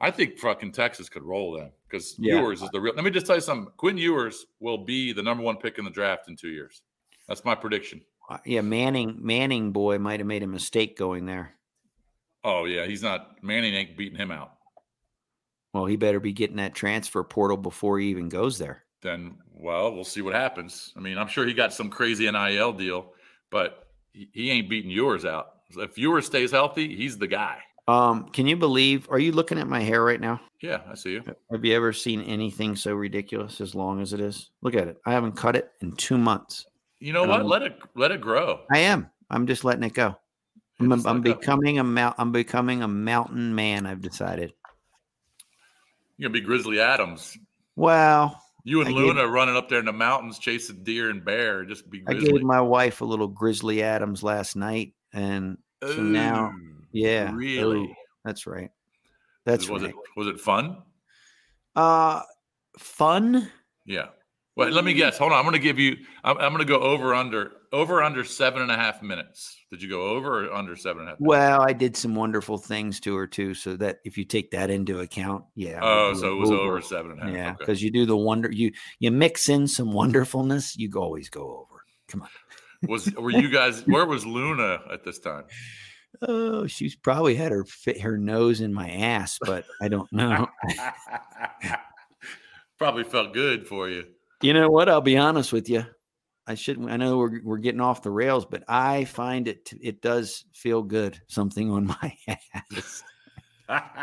I 0.00 0.10
think 0.10 0.38
fucking 0.38 0.72
Texas 0.72 1.08
could 1.08 1.22
roll 1.22 1.56
them 1.56 1.70
because 1.88 2.16
Yeah. 2.18 2.40
Ewers 2.40 2.60
is 2.60 2.70
the 2.70 2.80
real. 2.80 2.94
Let 2.94 3.04
me 3.04 3.10
just 3.10 3.24
tell 3.24 3.36
you 3.36 3.40
something. 3.40 3.72
Quinn 3.76 3.96
Ewers 3.96 4.46
will 4.58 4.84
be 4.84 5.12
the 5.12 5.22
number 5.22 5.44
one 5.44 5.56
pick 5.56 5.78
in 5.78 5.84
the 5.84 5.90
draft 5.90 6.28
in 6.28 6.36
two 6.36 6.48
years. 6.48 6.82
That's 7.28 7.44
my 7.44 7.54
prediction. 7.54 8.02
Uh, 8.32 8.38
yeah, 8.46 8.62
Manning, 8.62 9.18
Manning 9.20 9.72
boy 9.72 9.98
might 9.98 10.20
have 10.20 10.26
made 10.26 10.42
a 10.42 10.46
mistake 10.46 10.96
going 10.96 11.26
there. 11.26 11.52
Oh 12.44 12.64
yeah, 12.64 12.86
he's 12.86 13.02
not 13.02 13.42
Manning 13.42 13.74
ain't 13.74 13.94
beating 13.94 14.16
him 14.16 14.30
out. 14.30 14.54
Well, 15.74 15.84
he 15.84 15.96
better 15.96 16.18
be 16.18 16.32
getting 16.32 16.56
that 16.56 16.74
transfer 16.74 17.22
portal 17.22 17.58
before 17.58 17.98
he 17.98 18.08
even 18.08 18.30
goes 18.30 18.58
there. 18.58 18.84
Then 19.02 19.36
well, 19.52 19.94
we'll 19.94 20.04
see 20.04 20.22
what 20.22 20.34
happens. 20.34 20.94
I 20.96 21.00
mean, 21.00 21.18
I'm 21.18 21.28
sure 21.28 21.46
he 21.46 21.52
got 21.52 21.74
some 21.74 21.90
crazy 21.90 22.30
NIL 22.30 22.72
deal, 22.72 23.12
but 23.50 23.88
he, 24.14 24.30
he 24.32 24.50
ain't 24.50 24.70
beating 24.70 24.90
Ewers 24.90 25.26
out. 25.26 25.56
If 25.76 25.98
Ewers 25.98 26.24
stays 26.24 26.52
healthy, 26.52 26.96
he's 26.96 27.18
the 27.18 27.26
guy. 27.26 27.58
Um, 27.86 28.30
can 28.30 28.46
you 28.46 28.56
believe? 28.56 29.08
Are 29.10 29.18
you 29.18 29.32
looking 29.32 29.58
at 29.58 29.68
my 29.68 29.80
hair 29.80 30.02
right 30.02 30.20
now? 30.20 30.40
Yeah, 30.62 30.80
I 30.90 30.94
see 30.94 31.12
you. 31.12 31.22
Have 31.50 31.64
you 31.64 31.74
ever 31.76 31.92
seen 31.92 32.22
anything 32.22 32.76
so 32.76 32.94
ridiculous 32.94 33.60
as 33.60 33.74
long 33.74 34.00
as 34.00 34.14
it 34.14 34.20
is? 34.20 34.50
Look 34.62 34.74
at 34.74 34.88
it. 34.88 34.96
I 35.04 35.12
haven't 35.12 35.32
cut 35.32 35.54
it 35.54 35.70
in 35.82 35.92
two 35.92 36.16
months. 36.16 36.64
You 37.02 37.12
know 37.12 37.24
what? 37.24 37.40
Um, 37.40 37.48
Let 37.48 37.62
it 37.62 37.78
let 37.96 38.12
it 38.12 38.20
grow. 38.20 38.60
I 38.70 38.78
am. 38.78 39.10
I'm 39.28 39.48
just 39.48 39.64
letting 39.64 39.82
it 39.82 39.92
go. 39.92 40.16
I'm, 40.78 40.92
I'm 40.92 41.00
let 41.02 41.16
it 41.16 41.24
go. 41.24 41.34
becoming 41.34 41.80
a 41.80 41.84
mount. 41.84 42.14
I'm 42.16 42.30
becoming 42.30 42.82
a 42.82 42.86
mountain 42.86 43.56
man. 43.56 43.86
I've 43.86 44.00
decided. 44.00 44.52
You're 46.16 46.28
gonna 46.28 46.40
be 46.40 46.46
Grizzly 46.46 46.78
Adams. 46.78 47.36
Well, 47.74 48.40
You 48.62 48.82
and 48.82 48.90
I 48.90 48.92
gave- 48.92 49.00
Luna 49.00 49.26
running 49.26 49.56
up 49.56 49.68
there 49.68 49.80
in 49.80 49.84
the 49.84 49.92
mountains 49.92 50.38
chasing 50.38 50.84
deer 50.84 51.10
and 51.10 51.24
bear. 51.24 51.64
Just 51.64 51.90
be 51.90 52.04
I 52.06 52.14
gave 52.14 52.40
my 52.42 52.60
wife 52.60 53.00
a 53.00 53.04
little 53.04 53.26
Grizzly 53.26 53.82
Adams 53.82 54.22
last 54.22 54.54
night, 54.54 54.94
and 55.12 55.58
so 55.84 56.00
now, 56.00 56.52
yeah, 56.92 57.32
really. 57.34 57.78
ooh, 57.80 57.94
that's 58.24 58.46
right. 58.46 58.70
That's 59.44 59.68
was 59.68 59.82
right. 59.82 59.90
it 59.90 59.96
was 60.16 60.28
it 60.28 60.38
fun? 60.38 60.76
Uh, 61.74 62.22
fun. 62.78 63.50
Yeah. 63.86 64.10
Well, 64.54 64.70
let 64.70 64.84
me 64.84 64.92
guess. 64.92 65.16
Hold 65.16 65.32
on. 65.32 65.38
I'm 65.38 65.44
going 65.44 65.54
to 65.54 65.58
give 65.58 65.78
you. 65.78 65.96
I'm, 66.24 66.36
I'm 66.38 66.52
going 66.52 66.58
to 66.58 66.70
go 66.70 66.80
over 66.80 67.14
under 67.14 67.52
over 67.72 68.02
under 68.02 68.22
seven 68.22 68.60
and 68.60 68.70
a 68.70 68.76
half 68.76 69.02
minutes. 69.02 69.56
Did 69.70 69.82
you 69.82 69.88
go 69.88 70.08
over 70.08 70.44
or 70.44 70.52
under 70.52 70.76
seven 70.76 71.00
and 71.00 71.08
a 71.08 71.12
half? 71.12 71.20
Minutes? 71.20 71.28
Well, 71.28 71.62
I 71.62 71.72
did 71.72 71.96
some 71.96 72.14
wonderful 72.14 72.58
things 72.58 73.00
to 73.00 73.16
her 73.16 73.26
too, 73.26 73.54
so 73.54 73.76
that 73.76 74.00
if 74.04 74.18
you 74.18 74.24
take 74.24 74.50
that 74.50 74.68
into 74.68 75.00
account, 75.00 75.44
yeah. 75.54 75.80
Oh, 75.82 76.12
so 76.14 76.32
it 76.32 76.36
was 76.36 76.50
over, 76.50 76.82
seven 76.82 77.12
and 77.12 77.20
a 77.20 77.24
half. 77.24 77.34
Yeah, 77.34 77.50
okay. 77.50 77.56
because 77.58 77.82
you 77.82 77.90
do 77.90 78.04
the 78.04 78.16
wonder 78.16 78.52
you 78.52 78.72
you 78.98 79.10
mix 79.10 79.48
in 79.48 79.66
some 79.66 79.92
wonderfulness, 79.92 80.76
you 80.76 80.90
always 80.96 81.30
go 81.30 81.42
over. 81.42 81.82
Come 82.08 82.22
on. 82.22 82.28
was 82.88 83.10
were 83.14 83.30
you 83.30 83.48
guys? 83.48 83.82
Where 83.86 84.04
was 84.04 84.26
Luna 84.26 84.80
at 84.92 85.02
this 85.02 85.18
time? 85.18 85.44
Oh, 86.20 86.66
she's 86.66 86.94
probably 86.94 87.34
had 87.34 87.52
her 87.52 87.64
fit 87.64 88.02
her 88.02 88.18
nose 88.18 88.60
in 88.60 88.74
my 88.74 88.90
ass, 88.90 89.38
but 89.40 89.64
I 89.80 89.88
don't 89.88 90.12
know. 90.12 90.46
Probably 92.78 93.04
felt 93.04 93.32
good 93.32 93.66
for 93.66 93.88
you. 93.88 94.04
You 94.42 94.52
know 94.52 94.68
what? 94.70 94.88
I'll 94.88 95.00
be 95.00 95.16
honest 95.16 95.52
with 95.52 95.68
you. 95.68 95.84
I 96.46 96.54
should. 96.56 96.78
I 96.90 96.96
know 96.96 97.18
we're 97.18 97.40
we're 97.44 97.58
getting 97.58 97.80
off 97.80 98.02
the 98.02 98.10
rails, 98.10 98.44
but 98.44 98.64
I 98.68 99.04
find 99.04 99.46
it 99.48 99.70
it 99.80 100.02
does 100.02 100.44
feel 100.54 100.82
good. 100.82 101.20
Something 101.28 101.70
on 101.70 101.86
my 102.02 102.16
ass. 102.28 103.02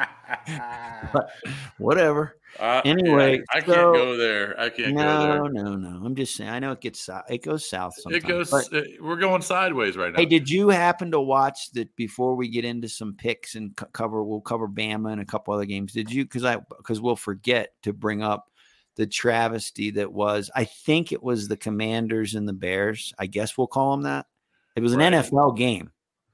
But 1.14 1.30
whatever. 1.78 2.36
Uh, 2.60 2.82
yeah, 2.84 2.92
Anyway, 2.92 3.42
I 3.54 3.62
can't 3.62 3.68
go 3.68 4.18
there. 4.18 4.60
I 4.60 4.70
can't 4.70 4.96
go 4.96 5.02
No, 5.04 5.44
there. 5.44 5.64
no, 5.64 5.76
no. 5.76 6.06
I'm 6.06 6.16
just 6.16 6.36
saying. 6.36 6.50
I 6.50 6.60
know 6.60 6.72
it 6.72 6.82
gets. 6.82 7.10
It 7.30 7.44
goes 7.44 7.70
south 7.70 7.94
sometimes. 7.98 8.24
It 8.24 8.28
goes. 8.28 8.50
but- 8.52 8.74
uh, 8.74 8.82
we're 9.02 9.16
going 9.18 9.42
sideways 9.42 9.96
right 9.98 10.12
now. 10.12 10.20
Hey, 10.20 10.26
did 10.26 10.50
you 10.50 10.70
happen 10.70 11.12
to 11.12 11.20
watch 11.22 11.72
that 11.74 11.96
before 11.96 12.36
we 12.36 12.50
get 12.50 12.66
into 12.66 12.90
some 12.90 13.16
picks 13.16 13.56
and 13.56 13.76
co- 13.76 13.88
cover? 13.88 14.24
We'll 14.24 14.42
cover 14.42 14.68
Bama 14.68 15.12
and 15.12 15.22
a 15.22 15.26
couple 15.26 15.54
other 15.54 15.66
games. 15.66 15.94
Did 15.94 16.12
you? 16.12 16.26
Because 16.26 16.44
I 16.44 16.58
because 16.78 17.00
we'll 17.02 17.16
forget 17.16 17.70
to 17.84 17.94
bring 17.94 18.22
up 18.24 18.50
the 18.96 19.08
travesty 19.08 19.92
that 19.92 20.12
was. 20.12 20.52
I 20.56 20.66
think 20.66 21.12
it 21.12 21.24
was 21.24 21.48
the 21.48 21.58
Commanders 21.58 22.36
and 22.36 22.48
the 22.48 22.54
Bears. 22.54 23.14
I 23.18 23.26
guess 23.28 23.58
we'll 23.58 23.68
call 23.68 23.92
them 23.92 24.04
that. 24.04 24.26
It 24.76 24.82
was 24.82 24.94
an 24.94 25.00
Right. 25.00 25.14
NFL 25.14 25.58
game 25.58 25.92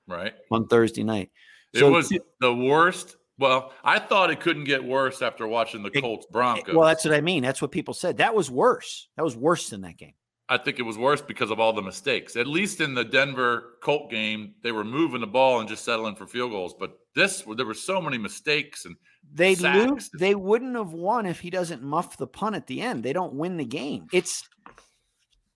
right? 0.08 0.34
on 0.52 0.68
Thursday 0.68 1.04
night. 1.04 1.32
It 1.74 1.84
was 1.84 2.14
the 2.40 2.54
worst. 2.54 3.18
Well, 3.38 3.74
I 3.84 4.00
thought 4.00 4.32
it 4.32 4.40
couldn't 4.40 4.64
get 4.64 4.84
worse 4.84 5.22
after 5.22 5.46
watching 5.46 5.84
the 5.84 5.92
Colts 5.92 6.26
Broncos. 6.32 6.74
Well, 6.74 6.88
that's 6.88 7.04
what 7.04 7.14
I 7.14 7.22
mean. 7.22 7.44
That's 7.44 7.62
what 7.62 7.72
people 7.72 7.94
said. 7.94 8.18
That 8.18 8.34
was 8.34 8.50
worse. 8.50 9.10
That 9.18 9.24
was 9.24 9.36
worse 9.36 9.70
than 9.70 9.82
that 9.82 9.98
game. 9.98 10.14
I 10.48 10.58
think 10.58 10.80
it 10.80 10.84
was 10.84 10.98
worse 10.98 11.22
because 11.22 11.50
of 11.52 11.60
all 11.60 11.74
the 11.74 11.82
mistakes. 11.82 12.36
At 12.36 12.48
least 12.48 12.80
in 12.80 12.94
the 12.94 13.04
Denver 13.04 13.78
Colt 13.82 14.12
game, 14.12 14.54
they 14.64 14.72
were 14.72 14.84
moving 14.84 15.22
the 15.22 15.28
ball 15.28 15.60
and 15.60 15.68
just 15.68 15.84
settling 15.84 16.16
for 16.16 16.28
field 16.28 16.52
goals. 16.52 16.76
But 16.80 16.98
this, 17.16 17.44
there 17.58 17.66
were 17.66 17.74
so 17.74 18.00
many 18.00 18.18
mistakes, 18.18 18.86
and 18.86 18.96
They 19.34 19.56
lose. 19.56 20.10
They 20.18 20.34
wouldn't 20.36 20.76
have 20.76 20.94
won 20.94 21.26
if 21.26 21.40
he 21.42 21.50
doesn't 21.50 21.84
muff 21.84 22.18
the 22.18 22.28
punt 22.28 22.56
at 22.56 22.68
the 22.68 22.82
end. 22.82 23.04
They 23.04 23.14
don't 23.14 23.34
win 23.34 23.58
the 23.58 23.66
game. 23.66 24.08
It's 24.14 24.48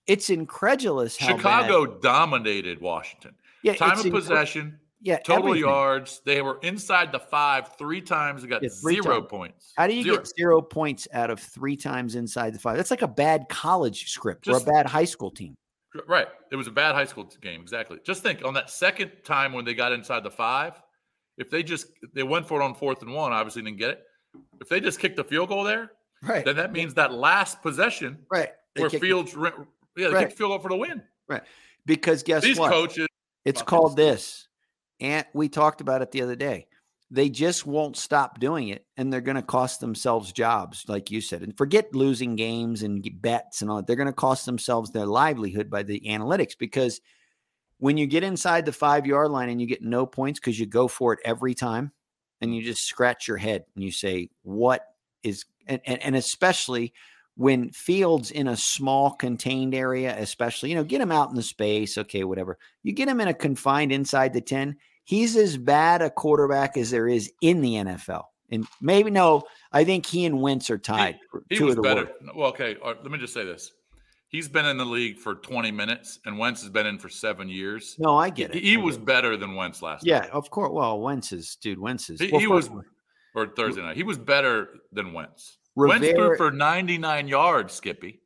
it's 0.06 0.30
incredulous. 0.30 1.16
How 1.16 1.28
bad- 1.28 1.36
Chicago 1.36 1.86
dominated 2.00 2.80
Washington. 2.80 3.34
yeah, 3.62 3.74
Time 3.74 3.98
of 3.98 4.10
possession, 4.10 4.78
yeah, 5.02 5.18
total 5.18 5.48
everything. 5.48 5.68
yards. 5.68 6.20
They 6.24 6.42
were 6.42 6.58
inside 6.62 7.12
the 7.12 7.20
five 7.20 7.76
three 7.78 8.00
times. 8.00 8.42
They 8.42 8.48
got 8.48 8.62
Yeah, 8.62 8.70
zero 8.70 9.20
times. 9.20 9.26
points. 9.30 9.72
How 9.76 9.86
do 9.86 9.94
you 9.94 10.02
Zero. 10.02 10.16
get 10.16 10.26
zero 10.28 10.60
points 10.62 11.06
out 11.12 11.30
of 11.30 11.38
three 11.40 11.76
times 11.76 12.16
inside 12.16 12.54
the 12.54 12.58
five? 12.58 12.76
That's 12.76 12.90
like 12.90 13.02
a 13.02 13.08
bad 13.08 13.48
college 13.48 14.10
script 14.10 14.44
Just- 14.44 14.66
or 14.66 14.70
a 14.70 14.72
bad 14.72 14.86
high 14.86 15.04
school 15.04 15.30
team. 15.30 15.56
Right. 16.06 16.28
It 16.52 16.56
was 16.56 16.66
a 16.68 16.70
bad 16.70 16.94
high 16.94 17.04
school 17.04 17.24
game. 17.40 17.60
Exactly. 17.60 17.98
Just 18.04 18.22
think 18.22 18.44
on 18.44 18.54
that 18.54 18.70
second 18.70 19.10
time 19.24 19.52
when 19.52 19.64
they 19.64 19.74
got 19.74 19.90
inside 19.92 20.22
the 20.22 20.30
five, 20.30 20.80
if 21.40 21.50
they 21.50 21.62
just 21.62 21.86
they 22.14 22.22
went 22.22 22.46
for 22.46 22.60
it 22.60 22.64
on 22.64 22.74
fourth 22.74 23.02
and 23.02 23.12
one, 23.12 23.32
obviously 23.32 23.62
didn't 23.62 23.78
get 23.78 23.90
it. 23.90 24.02
If 24.60 24.68
they 24.68 24.80
just 24.80 24.98
kicked 25.00 25.16
the 25.16 25.24
field 25.24 25.48
goal 25.48 25.64
there, 25.64 25.92
Right. 26.22 26.44
then 26.44 26.56
that 26.56 26.72
means 26.72 26.94
that 26.94 27.12
last 27.12 27.62
possession 27.62 28.18
right. 28.30 28.50
They 28.74 28.82
where 28.82 28.90
Fields, 28.90 29.34
re- 29.34 29.50
yeah, 29.96 30.08
they 30.08 30.14
Right. 30.14 30.20
kicked 30.20 30.32
the 30.32 30.36
field 30.36 30.50
goal 30.50 30.58
for 30.60 30.68
the 30.68 30.76
win. 30.76 31.02
Right. 31.28 31.42
Because 31.86 32.22
guess 32.22 32.42
These 32.44 32.58
what? 32.58 32.70
coaches, 32.70 33.08
It's 33.44 33.62
called 33.62 33.96
this. 33.96 34.48
And 35.00 35.24
we 35.32 35.48
talked 35.48 35.80
about 35.80 36.02
it 36.02 36.10
the 36.10 36.22
other 36.22 36.36
day. 36.36 36.66
They 37.10 37.30
just 37.30 37.66
won't 37.66 37.96
stop 37.96 38.38
doing 38.38 38.68
it 38.68 38.86
and 38.96 39.12
they're 39.12 39.20
going 39.22 39.36
to 39.36 39.42
cost 39.42 39.80
themselves 39.80 40.30
jobs, 40.32 40.84
like 40.88 41.10
you 41.10 41.20
said. 41.20 41.42
And 41.42 41.56
forget 41.56 41.92
losing 41.94 42.36
games 42.36 42.82
and 42.82 43.04
bets 43.20 43.62
and 43.62 43.70
all 43.70 43.78
that. 43.78 43.86
They're 43.86 43.96
going 43.96 44.06
to 44.06 44.12
cost 44.12 44.46
themselves 44.46 44.90
their 44.92 45.06
livelihood 45.06 45.70
by 45.70 45.82
the 45.82 46.00
analytics 46.06 46.56
because 46.56 47.00
when 47.80 47.96
you 47.96 48.06
get 48.06 48.22
inside 48.22 48.64
the 48.66 48.72
five 48.72 49.06
yard 49.06 49.30
line 49.30 49.48
and 49.48 49.60
you 49.60 49.66
get 49.66 49.82
no 49.82 50.06
points 50.06 50.38
because 50.38 50.60
you 50.60 50.66
go 50.66 50.86
for 50.86 51.14
it 51.14 51.18
every 51.24 51.54
time 51.54 51.90
and 52.40 52.54
you 52.54 52.62
just 52.62 52.84
scratch 52.84 53.26
your 53.26 53.38
head 53.38 53.64
and 53.74 53.82
you 53.82 53.90
say, 53.90 54.28
What 54.42 54.84
is, 55.22 55.46
and, 55.66 55.80
and, 55.86 56.02
and 56.02 56.16
especially 56.16 56.92
when 57.36 57.70
Fields 57.70 58.30
in 58.30 58.48
a 58.48 58.56
small 58.56 59.12
contained 59.12 59.74
area, 59.74 60.14
especially, 60.18 60.68
you 60.68 60.74
know, 60.74 60.84
get 60.84 61.00
him 61.00 61.10
out 61.10 61.30
in 61.30 61.36
the 61.36 61.42
space, 61.42 61.96
okay, 61.96 62.22
whatever. 62.22 62.58
You 62.82 62.92
get 62.92 63.08
him 63.08 63.20
in 63.20 63.28
a 63.28 63.34
confined 63.34 63.92
inside 63.92 64.34
the 64.34 64.42
10, 64.42 64.76
he's 65.04 65.36
as 65.36 65.56
bad 65.56 66.02
a 66.02 66.10
quarterback 66.10 66.76
as 66.76 66.90
there 66.90 67.08
is 67.08 67.32
in 67.40 67.62
the 67.62 67.74
NFL. 67.74 68.24
And 68.50 68.66
maybe 68.82 69.10
no, 69.10 69.44
I 69.72 69.84
think 69.84 70.04
he 70.04 70.26
and 70.26 70.42
Wentz 70.42 70.68
are 70.68 70.78
tied. 70.78 71.18
he 71.48 71.56
two 71.56 71.66
was 71.66 71.76
better. 71.76 72.10
Well, 72.34 72.48
okay. 72.48 72.76
all 72.82 72.92
right, 72.92 73.02
let 73.02 73.10
me 73.10 73.18
just 73.18 73.32
say 73.32 73.44
this. 73.44 73.72
He's 74.30 74.48
been 74.48 74.64
in 74.64 74.78
the 74.78 74.84
league 74.84 75.18
for 75.18 75.34
20 75.34 75.72
minutes, 75.72 76.20
and 76.24 76.38
Wentz 76.38 76.62
has 76.62 76.70
been 76.70 76.86
in 76.86 76.98
for 76.98 77.08
seven 77.08 77.48
years. 77.48 77.96
No, 77.98 78.16
I 78.16 78.30
get 78.30 78.54
it. 78.54 78.62
He, 78.62 78.70
he 78.70 78.76
was 78.76 78.96
better 78.96 79.36
than 79.36 79.56
Wentz 79.56 79.82
last 79.82 80.04
night. 80.04 80.08
Yeah, 80.08 80.18
night. 80.20 80.30
of 80.30 80.50
course. 80.50 80.70
Well, 80.72 81.00
Wentz 81.00 81.32
is, 81.32 81.56
dude, 81.56 81.80
Wentz 81.80 82.08
is. 82.10 82.20
He, 82.20 82.30
well, 82.30 82.40
he 82.40 82.46
was, 82.46 82.70
or 83.34 83.48
Thursday 83.48 83.82
night. 83.82 83.96
He 83.96 84.04
was 84.04 84.18
better 84.18 84.68
than 84.92 85.12
Wentz. 85.12 85.58
Wentz 85.74 86.08
threw 86.08 86.36
for 86.36 86.52
99 86.52 87.26
yards, 87.26 87.74
Skippy. 87.74 88.20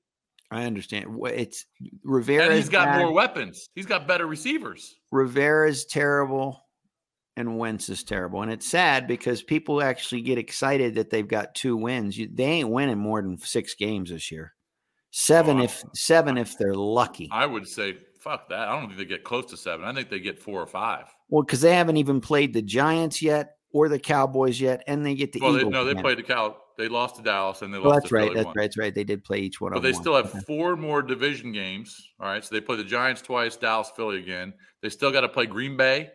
I 0.51 0.65
understand. 0.65 1.07
It's 1.25 1.65
Rivera. 2.05 2.45
And 2.45 2.55
he's 2.55 2.69
got 2.69 2.99
more 2.99 3.13
weapons. 3.13 3.71
He's 3.75 3.87
got 3.87 4.07
better 4.07 4.27
receivers. 4.27 4.95
Rivera's 5.11 5.87
terrible 5.87 6.65
and 7.37 7.59
Wentz 7.59 7.89
is 7.89 8.05
terrible. 8.05 8.43
And 8.43 8.53
it's 8.53 8.69
sad 8.69 9.07
because 9.07 9.43
people 9.43 9.83
actually 9.83 10.23
get 10.23 10.39
excited 10.39 10.95
that 10.95 11.11
they've 11.11 11.27
got 11.27 11.55
two 11.55 11.77
wins. 11.77 12.17
You, 12.17 12.29
they 12.33 12.45
ain't 12.45 12.69
winning 12.69 12.99
more 12.99 13.21
than 13.23 13.39
six 13.39 13.75
games 13.75 14.11
this 14.11 14.31
year. 14.31 14.55
Seven 15.17 15.61
Oh, 15.61 15.65
if 15.65 15.85
seven 15.95 16.37
if 16.37 16.59
they're 16.59 16.75
lucky. 16.75 17.29
I 17.31 17.47
would 17.47 17.69
say, 17.69 17.99
fuck 18.19 18.49
that. 18.49 18.67
I 18.69 18.73
don't 18.73 18.89
think 18.89 18.99
they 18.99 19.05
get 19.05 19.23
close 19.23 19.47
to 19.51 19.57
seven. 19.57 19.87
I 19.87 19.93
think 19.93 20.11
they 20.11 20.19
get 20.19 20.43
four 20.43 20.61
or 20.61 20.67
five. 20.67 21.05
Well, 21.29 21.45
because 21.45 21.61
they 21.61 21.73
haven't 21.73 21.99
even 21.99 22.21
played 22.21 22.53
the 22.53 22.63
Giants 22.63 23.23
yet 23.23 23.59
or 23.73 23.89
the 23.89 24.01
Cowboys 24.01 24.61
yet, 24.61 24.83
and 24.89 25.07
they 25.07 25.15
get 25.15 25.33
the 25.33 25.39
well, 25.39 25.53
they, 25.53 25.63
no, 25.63 25.85
they 25.85 25.95
played 25.95 26.19
the 26.19 26.25
Cow. 26.25 26.57
They 26.77 26.89
lost 26.89 27.15
to 27.15 27.23
Dallas 27.23 27.63
and 27.63 27.73
they 27.73 27.79
Well, 27.79 27.91
lost 27.91 28.01
that's 28.03 28.09
to 28.09 28.15
right. 28.17 28.23
Philly 28.25 28.35
That's 28.35 28.45
one. 28.47 28.55
right. 28.57 28.63
That's 28.65 28.77
right. 28.77 28.93
They 28.93 29.05
did 29.05 29.23
play 29.23 29.39
each 29.39 29.61
one 29.61 29.73
But 29.73 29.83
they 29.85 29.93
them. 29.93 30.01
still 30.01 30.17
have 30.17 30.33
four 30.49 30.75
more 30.77 31.01
division 31.01 31.53
games. 31.53 31.97
All 32.19 32.27
right. 32.27 32.45
So 32.45 32.53
they 32.53 32.61
play 32.61 32.75
the 32.77 32.83
Giants 32.83 33.23
twice, 33.23 33.57
Dallas, 33.57 33.93
Philly 33.95 34.19
again. 34.19 34.53
They 34.83 34.89
still 34.89 35.13
got 35.13 35.21
to 35.21 35.29
play 35.29 35.47
Green 35.47 35.77
Bay. 35.77 36.11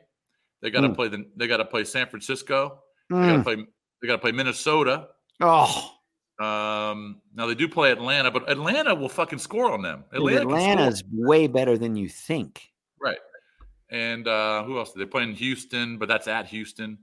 They 0.62 0.72
got 0.72 0.82
to 0.82 0.90
Mm. 0.90 0.96
play 0.96 1.08
the. 1.08 1.24
They 1.38 1.48
got 1.48 1.58
to 1.58 1.66
play 1.66 1.86
San 1.86 2.10
Francisco. 2.10 2.80
They 3.10 3.16
got 3.16 3.32
to 3.32 3.40
Mm. 3.40 3.44
play. 3.46 3.56
They 4.02 4.08
got 4.10 4.16
to 4.16 4.22
play 4.22 4.34
Minnesota. 4.34 5.08
Oh, 5.40 5.90
Um, 6.40 7.22
now 7.36 7.48
they 7.48 7.56
do 7.56 7.68
play 7.68 7.92
Atlanta, 7.92 8.32
but 8.32 8.50
Atlanta 8.50 8.96
will 8.96 9.10
fucking 9.10 9.40
score 9.40 9.72
on 9.72 9.82
them. 9.82 10.06
Atlanta. 10.14 10.42
Atlanta's 10.42 11.04
way 11.12 11.48
better 11.48 11.78
than 11.78 11.96
you 11.96 12.08
think. 12.10 12.70
right. 13.02 13.18
And 13.92 14.28
uh, 14.28 14.64
who 14.66 14.78
else? 14.78 14.92
They 14.94 15.06
play 15.06 15.24
in 15.24 15.34
Houston, 15.34 15.98
but 15.98 16.08
that's 16.08 16.28
at 16.28 16.46
Houston. 16.48 17.00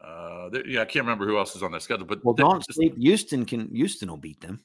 Uh, 0.00 0.48
yeah, 0.66 0.82
I 0.82 0.84
can't 0.84 1.04
remember 1.04 1.26
who 1.26 1.36
else 1.38 1.56
is 1.56 1.62
on 1.62 1.72
that 1.72 1.82
schedule. 1.82 2.06
But 2.06 2.24
Well, 2.24 2.34
don't 2.34 2.58
just- 2.64 2.74
sleep. 2.76 2.96
Houston 2.96 3.44
can. 3.44 3.68
Houston 3.74 4.08
will 4.08 4.16
beat 4.16 4.40
them. 4.40 4.60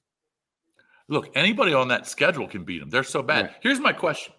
Look, 1.08 1.30
anybody 1.36 1.74
on 1.74 1.88
that 1.90 2.08
schedule 2.08 2.48
can 2.48 2.64
beat 2.64 2.80
them. 2.80 2.90
They're 2.90 3.04
so 3.04 3.22
bad. 3.24 3.46
Right. 3.48 3.56
Here's 3.62 3.80
my 3.80 3.92
question. 3.94 4.34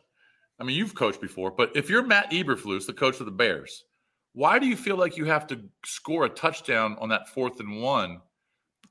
I 0.61 0.65
mean, 0.65 0.77
you've 0.77 0.95
coached 0.95 1.21
before, 1.21 1.51
but 1.51 1.73
if 1.75 1.91
you're 1.91 2.05
Matt 2.05 2.31
Eberflus, 2.31 2.87
the 2.87 2.93
coach 2.93 3.19
of 3.21 3.27
the 3.27 3.33
Bears, 3.33 3.85
why 4.33 4.59
do 4.61 4.67
you 4.67 4.77
feel 4.77 4.97
like 4.97 5.17
you 5.17 5.25
have 5.25 5.47
to 5.49 5.61
score 5.85 6.25
a 6.25 6.29
touchdown 6.29 6.97
on 7.01 7.09
that 7.09 7.29
fourth 7.29 7.59
and 7.61 7.83
one? 7.83 8.21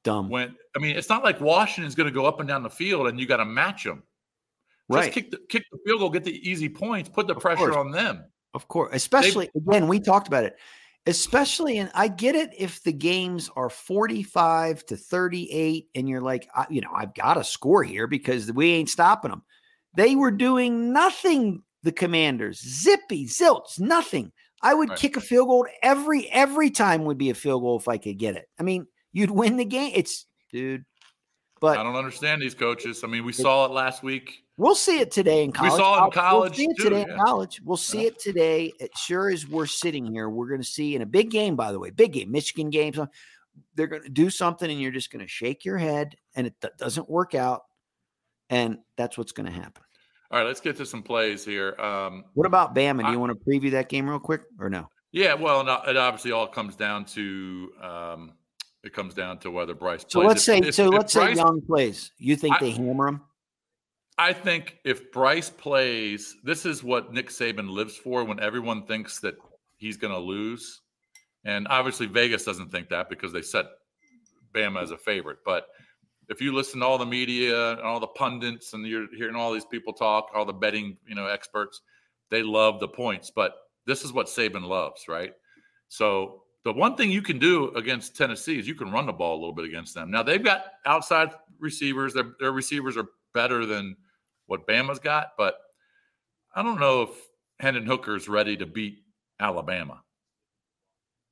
Dumb. 0.03 0.29
When 0.29 0.55
I 0.75 0.79
mean, 0.79 0.95
it's 0.95 1.09
not 1.09 1.23
like 1.23 1.39
Washington's 1.41 1.95
going 1.95 2.07
to 2.07 2.13
go 2.13 2.25
up 2.25 2.39
and 2.39 2.47
down 2.49 2.63
the 2.63 2.69
field 2.69 3.07
and 3.07 3.19
you 3.19 3.25
got 3.25 3.37
to 3.37 3.45
match 3.45 3.83
them. 3.83 4.03
Just 4.91 5.03
right. 5.05 5.13
kick 5.13 5.31
the 5.31 5.37
kick 5.49 5.63
the 5.71 5.77
field 5.85 5.99
goal, 5.99 6.09
get 6.09 6.23
the 6.23 6.49
easy 6.49 6.67
points, 6.67 7.09
put 7.09 7.27
the 7.27 7.35
Of 7.35 7.41
pressure 7.41 7.57
course. 7.71 7.75
on 7.75 7.91
them. 7.91 8.25
Of 8.53 8.67
course, 8.67 8.89
especially 8.93 9.49
again, 9.55 9.87
we 9.87 9.99
talked 9.99 10.27
about 10.27 10.43
it. 10.43 10.57
Especially, 11.07 11.79
and 11.79 11.89
I 11.95 12.09
get 12.09 12.35
it 12.35 12.51
if 12.55 12.83
the 12.83 12.91
games 12.93 13.49
are 13.55 13.71
45 13.71 14.85
to 14.85 14.95
38, 14.97 15.87
and 15.95 16.07
you're 16.07 16.21
like, 16.21 16.47
I, 16.53 16.67
you 16.69 16.81
know, 16.81 16.91
I've 16.93 17.15
got 17.15 17.35
to 17.35 17.43
score 17.43 17.83
here 17.83 18.05
because 18.05 18.51
we 18.51 18.71
ain't 18.73 18.89
stopping 18.89 19.31
them. 19.31 19.41
They 19.95 20.15
were 20.15 20.29
doing 20.29 20.93
nothing, 20.93 21.63
the 21.81 21.91
commanders, 21.91 22.59
zippy, 22.59 23.25
zilts, 23.25 23.79
nothing. 23.79 24.31
I 24.61 24.75
would 24.75 24.89
Right. 24.89 24.99
kick 24.99 25.17
a 25.17 25.21
field 25.21 25.47
goal 25.47 25.65
every 25.81 26.29
every 26.29 26.69
time 26.69 27.05
would 27.05 27.17
be 27.17 27.31
a 27.31 27.33
field 27.35 27.63
goal 27.63 27.79
if 27.79 27.87
I 27.87 27.97
could 27.97 28.19
get 28.19 28.35
it. 28.35 28.47
I 28.59 28.63
mean, 28.63 28.85
you'd 29.12 29.32
win 29.32 29.58
the 29.58 29.65
game. 29.65 29.91
It's 29.95 30.26
dude, 30.52 30.86
but 31.60 31.78
I 31.78 31.84
don't 31.84 31.95
understand 31.95 32.41
these 32.41 32.54
coaches. 32.56 33.04
I 33.04 33.08
mean, 33.08 33.26
we 33.26 33.34
saw 33.34 33.65
it 33.65 33.71
last 33.71 34.04
week. 34.04 34.43
We'll 34.58 34.76
see 34.76 35.00
it 35.00 35.12
today 35.12 35.43
in 35.43 35.52
college. 35.52 35.71
We 35.74 35.78
saw 35.78 35.93
it 35.93 35.97
in 35.97 36.00
I'll- 36.00 36.04
we'll 36.04 36.12
college, 36.12 36.56
see 36.56 36.63
it 36.65 36.78
too, 36.78 36.84
today 36.84 37.02
in 37.04 37.08
yeah. 37.10 37.17
college. 37.17 37.62
We'll 37.63 37.78
see 37.78 38.06
it 38.06 38.19
today. 38.19 38.71
It 38.80 38.91
sure 38.97 39.30
as 39.30 39.47
we're 39.47 39.65
sitting 39.65 40.06
here, 40.06 40.30
we're 40.30 40.47
going 40.50 40.62
to 40.62 40.67
see 40.67 40.95
in 40.95 41.02
a 41.02 41.06
big 41.06 41.32
game. 41.32 41.56
By 41.56 41.71
the 41.71 41.80
way, 41.80 41.89
big 41.89 42.13
game, 42.13 42.32
Michigan 42.32 42.69
game. 42.69 42.93
They're 43.76 43.88
going 43.88 44.04
to 44.04 44.10
do 44.10 44.30
something, 44.30 44.69
and 44.69 44.80
you're 44.80 44.91
just 44.91 45.12
going 45.12 45.26
to 45.26 45.28
shake 45.28 45.65
your 45.65 45.78
head, 45.78 46.15
and 46.36 46.47
it 46.47 46.54
do- 46.62 46.69
doesn't 46.78 47.10
work 47.10 47.34
out, 47.36 47.63
and 48.50 48.78
that's 48.97 49.17
what's 49.17 49.32
going 49.32 49.47
to 49.47 49.52
happen. 49.52 49.84
All 50.30 50.39
right, 50.39 50.47
let's 50.47 50.62
get 50.62 50.78
to 50.78 50.86
some 50.86 51.04
plays 51.04 51.43
here. 51.43 51.76
Um, 51.80 52.24
What 52.34 52.45
about 52.47 52.74
Bama? 52.76 53.00
Do 53.02 53.08
I- 53.08 53.12
you 53.12 53.19
want 53.19 53.34
to 53.38 53.50
preview 53.50 53.71
that 53.71 53.89
game 53.89 54.10
real 54.10 54.19
quick 54.19 54.43
or 54.60 54.69
no? 54.69 54.88
yeah, 55.12 55.34
well, 55.34 55.62
it 55.88 55.97
obviously 55.97 56.32
all 56.32 56.47
comes 56.47 56.76
down 56.78 57.04
to 57.06 57.71
um, 57.82 58.32
it 58.83 58.93
comes 58.93 59.13
down 59.13 59.39
to 59.39 59.51
whether 59.51 59.73
Bryce. 59.75 60.05
So 60.07 60.19
plays. 60.21 60.27
let's 60.27 60.43
say 60.43 60.57
if- 60.59 60.75
so 60.75 60.87
if 60.87 60.93
let's 60.93 61.13
say 61.13 61.25
Bryce- 61.25 61.37
Young 61.37 61.61
plays. 61.61 62.11
You 62.17 62.35
think 62.35 62.55
I- 62.55 62.59
they 62.59 62.71
hammer 62.71 63.07
him? 63.07 63.21
I 64.17 64.33
think 64.33 64.77
if 64.83 65.11
Bryce 65.11 65.49
plays, 65.49 66.35
this 66.43 66.65
is 66.65 66.83
what 66.83 67.11
Nick 67.11 67.29
Saban 67.29 67.69
lives 67.69 67.95
for 67.97 68.23
when 68.23 68.39
everyone 68.39 68.85
thinks 68.85 69.19
that 69.21 69.35
he's 69.77 69.97
going 69.97 70.13
to 70.13 70.19
lose. 70.19 70.81
And 71.43 71.67
obviously, 71.69 72.05
Vegas 72.05 72.43
doesn't 72.43 72.71
think 72.71 72.89
that 72.89 73.09
because 73.09 73.33
they 73.33 73.41
set 73.41 73.65
Bama 74.53 74.81
as 74.83 74.91
a 74.91 74.97
favorite. 74.97 75.39
But 75.43 75.67
if 76.29 76.39
you 76.39 76.53
listen 76.53 76.81
to 76.81 76.85
all 76.85 76.97
the 76.99 77.05
media 77.05 77.71
and 77.71 77.81
all 77.81 77.99
the 77.99 78.07
pundits 78.07 78.73
and 78.73 78.85
you're 78.85 79.07
hearing 79.15 79.35
all 79.35 79.51
these 79.53 79.65
people 79.65 79.91
talk, 79.91 80.29
all 80.35 80.45
the 80.45 80.53
betting, 80.53 80.97
you 81.07 81.15
know, 81.15 81.25
experts, 81.25 81.81
they 82.29 82.43
love 82.43 82.79
the 82.79 82.87
points. 82.87 83.31
But 83.31 83.55
this 83.87 84.03
is 84.03 84.13
what 84.13 84.27
Saban 84.27 84.63
loves, 84.67 85.07
right? 85.07 85.33
So 85.87 86.40
the 86.63 86.74
one 86.74 86.95
thing 86.95 87.12
you 87.12 87.21
can 87.21 87.39
do 87.39 87.69
against 87.69 88.15
Tennessee 88.15 88.60
is 88.60 88.67
you 88.67 88.76
can 88.76 88.91
run 88.91 89.08
the 89.08 89.13
ball 89.13 89.36
a 89.36 89.39
little 89.39 89.54
bit 89.54 89.65
against 89.65 89.95
them. 89.95 90.12
Now 90.12 90.24
they've 90.24 90.43
got 90.43 90.65
outside 90.86 91.32
receivers. 91.60 92.13
Their 92.13 92.34
their 92.39 92.52
receivers 92.52 92.97
are 92.97 93.08
better 93.34 93.65
than 93.65 93.95
what 94.45 94.67
Bama's 94.67 95.00
got, 95.00 95.30
but 95.38 95.56
I 96.56 96.62
don't 96.62 96.80
know 96.80 97.04
if 97.04 97.10
Hendon 97.60 97.86
Hooker 97.86 98.15
is 98.15 98.28
ready 98.28 98.58
to 98.58 98.65
beat 98.65 99.00
Alabama. 99.39 100.02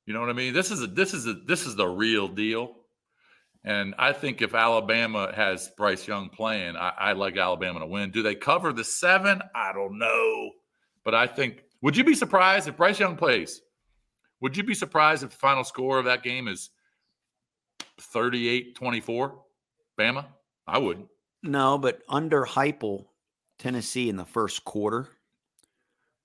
You 0.06 0.14
know 0.14 0.20
what 0.20 0.30
I 0.30 0.34
mean? 0.34 0.52
This 0.54 0.70
is 0.70 0.82
a 0.82 0.86
this 0.86 1.14
is 1.14 1.26
a 1.26 1.34
this 1.46 1.66
is 1.66 1.76
the 1.76 1.86
real 1.86 2.26
deal. 2.26 2.76
And 3.62 3.94
I 3.98 4.12
think 4.14 4.40
if 4.40 4.54
Alabama 4.54 5.32
has 5.34 5.70
Bryce 5.76 6.08
Young 6.08 6.30
playing, 6.30 6.76
I, 6.76 6.92
I 6.98 7.12
like 7.12 7.36
Alabama 7.36 7.80
to 7.80 7.86
win. 7.86 8.10
Do 8.10 8.22
they 8.22 8.34
cover 8.34 8.72
the 8.72 8.84
seven? 8.84 9.42
I 9.54 9.72
don't 9.74 9.98
know. 9.98 10.50
But 11.04 11.14
I 11.14 11.26
think 11.26 11.62
would 11.82 11.96
you 11.96 12.04
be 12.04 12.14
surprised 12.14 12.66
if 12.68 12.76
Bryce 12.76 12.98
Young 12.98 13.16
plays? 13.16 13.60
Would 14.40 14.56
you 14.56 14.62
be 14.62 14.74
surprised 14.74 15.22
if 15.22 15.30
the 15.30 15.36
final 15.36 15.64
score 15.64 15.98
of 15.98 16.04
that 16.06 16.22
game 16.22 16.48
is 16.48 16.70
38-24? 18.00 19.32
Bama? 19.98 20.26
I 20.66 20.78
wouldn't. 20.78 21.08
No, 21.42 21.78
but 21.78 22.02
under 22.08 22.44
Heupel, 22.44 23.06
Tennessee 23.58 24.08
in 24.08 24.16
the 24.16 24.24
first 24.24 24.64
quarter 24.64 25.08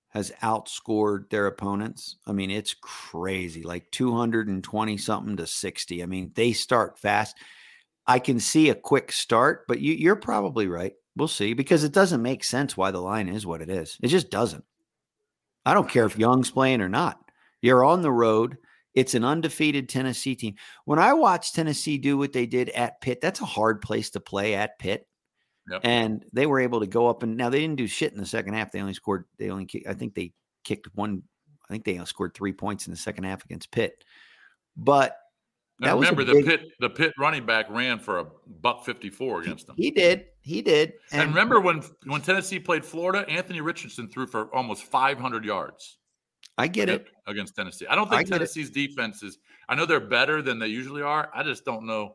has 0.08 0.32
outscored 0.42 1.28
their 1.28 1.46
opponents. 1.46 2.16
I 2.26 2.32
mean, 2.32 2.50
it's 2.50 2.74
crazy, 2.80 3.62
like 3.62 3.90
220 3.90 4.96
something 4.96 5.36
to 5.36 5.46
60. 5.46 6.02
I 6.02 6.06
mean, 6.06 6.32
they 6.34 6.52
start 6.52 6.98
fast. 6.98 7.36
I 8.06 8.18
can 8.18 8.40
see 8.40 8.70
a 8.70 8.74
quick 8.74 9.12
start, 9.12 9.66
but 9.68 9.80
you, 9.80 9.92
you're 9.92 10.16
probably 10.16 10.68
right. 10.68 10.94
We'll 11.16 11.28
see 11.28 11.54
because 11.54 11.84
it 11.84 11.92
doesn't 11.92 12.22
make 12.22 12.44
sense 12.44 12.76
why 12.76 12.90
the 12.90 13.00
line 13.00 13.28
is 13.28 13.46
what 13.46 13.62
it 13.62 13.68
is. 13.68 13.98
It 14.02 14.08
just 14.08 14.30
doesn't. 14.30 14.64
I 15.64 15.74
don't 15.74 15.88
care 15.88 16.06
if 16.06 16.18
Young's 16.18 16.50
playing 16.50 16.80
or 16.80 16.88
not. 16.88 17.18
You're 17.62 17.84
on 17.84 18.02
the 18.02 18.12
road. 18.12 18.56
It's 18.94 19.14
an 19.14 19.24
undefeated 19.24 19.88
Tennessee 19.88 20.34
team. 20.34 20.54
When 20.86 20.98
I 20.98 21.12
watched 21.12 21.54
Tennessee 21.54 21.98
do 21.98 22.16
what 22.16 22.32
they 22.32 22.46
did 22.46 22.70
at 22.70 23.00
Pitt, 23.00 23.20
that's 23.20 23.40
a 23.40 23.44
hard 23.46 23.82
place 23.82 24.10
to 24.10 24.20
play 24.20 24.54
at 24.54 24.78
Pitt. 24.78 25.06
Yep. 25.70 25.80
And 25.84 26.24
they 26.32 26.46
were 26.46 26.60
able 26.60 26.80
to 26.80 26.86
go 26.86 27.08
up 27.08 27.22
and 27.22 27.36
now 27.36 27.50
they 27.50 27.60
didn't 27.60 27.76
do 27.76 27.86
shit 27.88 28.12
in 28.12 28.18
the 28.18 28.24
second 28.26 28.54
half. 28.54 28.72
They 28.72 28.80
only 28.80 28.94
scored, 28.94 29.24
they 29.38 29.50
only, 29.50 29.66
kick- 29.66 29.86
I 29.88 29.94
think 29.94 30.14
they 30.14 30.32
kicked 30.64 30.88
one, 30.94 31.22
I 31.68 31.72
think 31.72 31.84
they 31.84 32.02
scored 32.04 32.34
three 32.34 32.52
points 32.52 32.86
in 32.86 32.92
the 32.92 32.96
second 32.96 33.24
half 33.24 33.44
against 33.44 33.70
Pitt. 33.72 34.04
But 34.76 35.16
And 35.80 35.88
That 35.88 35.92
a 35.94 35.96
remember, 35.96 36.24
big- 36.24 36.44
the 36.44 36.50
pit 36.50 36.60
the 36.80 36.88
pit 36.90 37.12
running 37.18 37.44
back 37.44 37.66
ran 37.68 37.98
for 37.98 38.20
a 38.20 38.26
buck 38.62 38.84
fifty 38.84 39.10
four 39.10 39.42
against 39.42 39.66
them. 39.66 39.74
he 39.76 39.90
did, 39.90 40.26
he 40.40 40.62
did. 40.62 40.92
And 41.12 41.28
remember 41.30 41.60
when 41.60 41.82
when 42.04 42.20
Tennessee 42.22 42.60
played 42.60 42.84
Florida, 42.84 43.28
Anthony 43.28 43.60
Richardson 43.60 44.08
threw 44.08 44.26
for 44.26 44.54
almost 44.54 44.84
five 44.84 45.18
hundred 45.18 45.44
yards 45.44 45.98
I 46.58 46.68
get 46.68 46.88
it. 46.88 47.08
against 47.26 47.54
Tennessee. 47.54 47.86
I 47.86 47.94
don't 47.94 48.12
I 48.12 48.18
think 48.18 48.28
it. 48.28 48.32
Tennessee's 48.32 48.70
defense 48.70 49.22
is. 49.22 49.38
I 49.68 49.74
know 49.74 49.84
they're 49.84 50.00
better 50.00 50.40
than 50.40 50.58
they 50.58 50.68
usually 50.68 51.02
are. 51.02 51.30
I 51.34 51.42
just 51.42 51.64
don't 51.64 51.86
know 51.86 52.14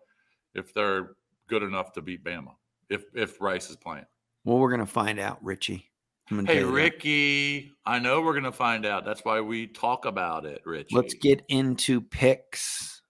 if 0.56 0.74
they're 0.74 1.12
good 1.48 1.64
enough 1.64 1.92
to 1.94 2.02
beat 2.02 2.24
Bama 2.24 2.54
if 2.90 3.06
if 3.14 3.38
Bryce 3.40 3.70
is 3.70 3.76
playing. 3.76 4.06
Well, 4.44 4.58
we're 4.58 4.70
going 4.70 4.80
to 4.80 4.86
find 4.88 5.20
out, 5.20 5.44
Richie. 5.44 5.92
Hey 6.30 6.46
tell 6.46 6.56
you 6.56 6.66
that. 6.68 6.72
Ricky, 6.72 7.72
I 7.86 8.00
know 8.00 8.22
we're 8.22 8.34
gonna 8.34 8.54
find 8.54 8.86
out. 8.86 9.04
That's 9.04 9.26
why 9.26 9.42
we 9.42 9.68
talk 9.68 10.06
about 10.06 10.46
it, 10.46 10.62
Richie. 10.66 10.96
Let's 10.96 11.14
get 11.14 11.44
into 11.50 12.00
picks. 12.00 13.02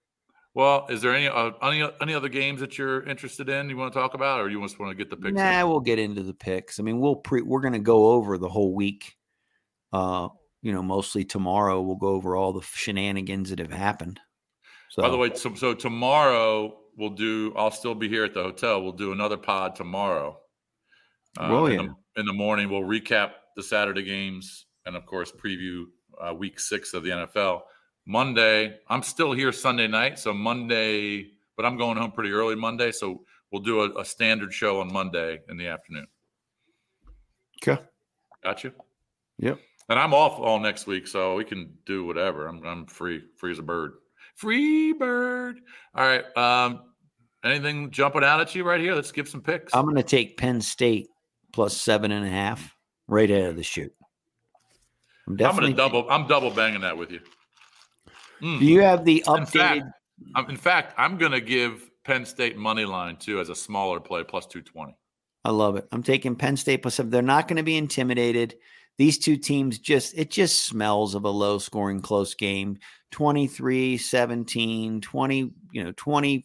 Well, 0.56 0.88
is 0.90 1.02
there 1.02 1.14
any 1.14 1.28
uh, 1.28 1.52
any 1.62 1.88
any 2.02 2.16
other 2.16 2.30
games 2.30 2.62
that 2.62 2.80
you're 2.80 3.04
interested 3.04 3.48
in? 3.48 3.70
You 3.70 3.78
want 3.78 3.94
to 3.94 4.00
talk 4.00 4.16
about, 4.16 4.40
or 4.40 4.50
you 4.50 4.60
just 4.62 4.80
want 4.80 4.92
to 4.92 4.96
get 4.96 5.12
the 5.12 5.18
picks? 5.18 5.30
in? 5.30 5.36
Nah, 5.36 5.68
we'll 5.68 5.82
get 5.82 6.00
into 6.00 6.24
the 6.24 6.34
picks. 6.34 6.80
I 6.80 6.84
mean, 6.84 7.00
we'll 7.00 7.16
pre 7.16 7.44
we're 7.44 7.62
gonna 7.62 7.80
go 7.80 8.08
over 8.08 8.40
the 8.40 8.50
whole 8.50 8.74
week. 8.74 9.16
Uh, 9.94 10.30
you 10.62 10.72
know, 10.72 10.84
mostly 10.84 11.24
tomorrow 11.26 11.82
we'll 11.82 11.96
go 11.96 12.10
over 12.10 12.36
all 12.36 12.54
the 12.54 12.62
shenanigans 12.62 13.50
that 13.50 13.60
have 13.60 13.72
happened. 13.72 14.20
So 14.90 15.02
By 15.02 15.10
the 15.10 15.18
way, 15.18 15.34
so, 15.34 15.54
so 15.56 15.74
tomorrow 15.74 16.78
we'll 16.98 17.12
do. 17.12 17.54
I'll 17.56 17.72
still 17.72 17.96
be 17.96 18.10
here 18.10 18.26
at 18.26 18.34
the 18.34 18.44
hotel. 18.44 18.82
We'll 18.82 18.92
do 18.92 19.12
another 19.12 19.38
pod 19.38 19.76
tomorrow. 19.76 20.38
Uh, 21.38 21.48
Will 21.50 21.66
in, 21.68 21.78
the, 21.88 21.96
in 22.18 22.26
the 22.26 22.34
morning, 22.34 22.70
we'll 22.70 22.82
recap 22.82 23.32
the 23.56 23.64
Saturday 23.64 24.04
games 24.04 24.66
and, 24.86 24.96
of 24.96 25.06
course, 25.06 25.32
preview 25.32 25.86
uh, 26.22 26.34
Week 26.34 26.60
Six 26.60 26.94
of 26.94 27.04
the 27.04 27.10
NFL. 27.10 27.62
Monday, 28.06 28.78
I'm 28.90 29.04
still 29.04 29.32
here 29.32 29.52
Sunday 29.52 29.88
night, 29.88 30.20
so 30.20 30.34
Monday, 30.34 31.32
but 31.56 31.66
I'm 31.66 31.78
going 31.78 31.98
home 31.98 32.12
pretty 32.12 32.32
early 32.32 32.56
Monday, 32.56 32.92
so 32.92 33.24
we'll 33.52 33.62
do 33.62 33.82
a, 33.82 34.02
a 34.02 34.06
standard 34.06 34.54
show 34.54 34.82
on 34.82 34.92
Monday 34.92 35.40
in 35.50 35.58
the 35.58 35.68
afternoon. 35.68 36.08
Okay. 37.64 37.82
Got 38.44 38.64
you. 38.64 38.74
Yep. 39.38 39.60
And 39.92 40.00
I'm 40.00 40.14
off 40.14 40.40
all 40.40 40.58
next 40.58 40.88
week, 40.88 41.06
so 41.06 41.36
we 41.36 41.44
can 41.44 41.74
do 41.86 42.06
whatever. 42.06 42.48
I'm 42.48 42.66
I'm 42.66 42.86
free, 42.86 43.22
free 43.36 43.52
as 43.52 43.60
a 43.60 43.62
bird. 43.62 43.92
Free 44.36 44.94
bird. 44.94 45.60
All 45.94 46.06
right. 46.06 46.24
Um, 46.38 46.84
anything 47.44 47.92
jumping 47.92 48.24
out 48.24 48.40
at 48.40 48.56
you 48.56 48.64
right 48.64 48.80
here? 48.80 48.96
Let's 48.96 49.12
give 49.12 49.28
some 49.28 49.42
picks. 49.42 49.76
I'm 49.76 49.84
gonna 49.86 50.02
take 50.02 50.38
Penn 50.38 50.62
State 50.62 51.10
plus 51.52 51.76
seven 51.76 52.14
and 52.14 52.26
a 52.26 52.30
half 52.30 52.74
right 53.10 53.30
out 53.30 53.50
of 53.50 53.58
the 53.58 53.64
shoot. 53.64 53.92
I'm 55.28 55.34
I'm 55.34 55.36
definitely 55.36 55.74
gonna 55.74 55.90
double. 55.90 56.10
I'm 56.10 56.26
double 56.26 56.52
banging 56.52 56.80
that 56.82 56.98
with 56.98 57.12
you. 57.12 57.20
Mm. 58.42 58.60
Do 58.60 58.66
you 58.66 58.80
have 58.80 59.04
the 59.04 59.18
In 59.28 59.34
updated? 59.34 59.50
fact, 59.50 59.84
I'm, 60.36 60.50
in 60.50 60.56
fact, 60.56 60.94
I'm 60.98 61.18
gonna 61.18 61.42
give 61.42 61.92
Penn 62.06 62.26
State 62.26 62.56
money 62.56 62.86
line 62.86 63.18
too 63.18 63.42
as 63.42 63.50
a 63.50 63.56
smaller 63.56 64.00
play 64.00 64.24
plus 64.24 64.48
two 64.48 64.62
twenty. 64.62 64.96
I 65.44 65.50
love 65.50 65.76
it. 65.76 65.86
I'm 65.92 66.02
taking 66.02 66.38
Penn 66.38 66.56
State 66.56 66.82
plus 66.82 66.96
seven. 66.96 67.12
They're 67.12 67.22
not 67.22 67.50
going 67.50 67.58
to 67.58 67.64
be 67.64 67.76
intimidated. 67.76 68.56
These 68.98 69.18
two 69.20 69.38
teams 69.38 69.80
just, 69.80 70.18
it 70.18 70.30
just 70.30 70.66
smells 70.66 71.16
of 71.16 71.24
a 71.26 71.30
low 71.30 71.58
scoring, 71.58 72.02
close 72.02 72.34
game 72.36 72.78
23, 73.12 73.98
17, 73.98 75.02
20, 75.02 75.54
you 75.72 75.84
know, 75.84 75.92
20, 75.98 76.44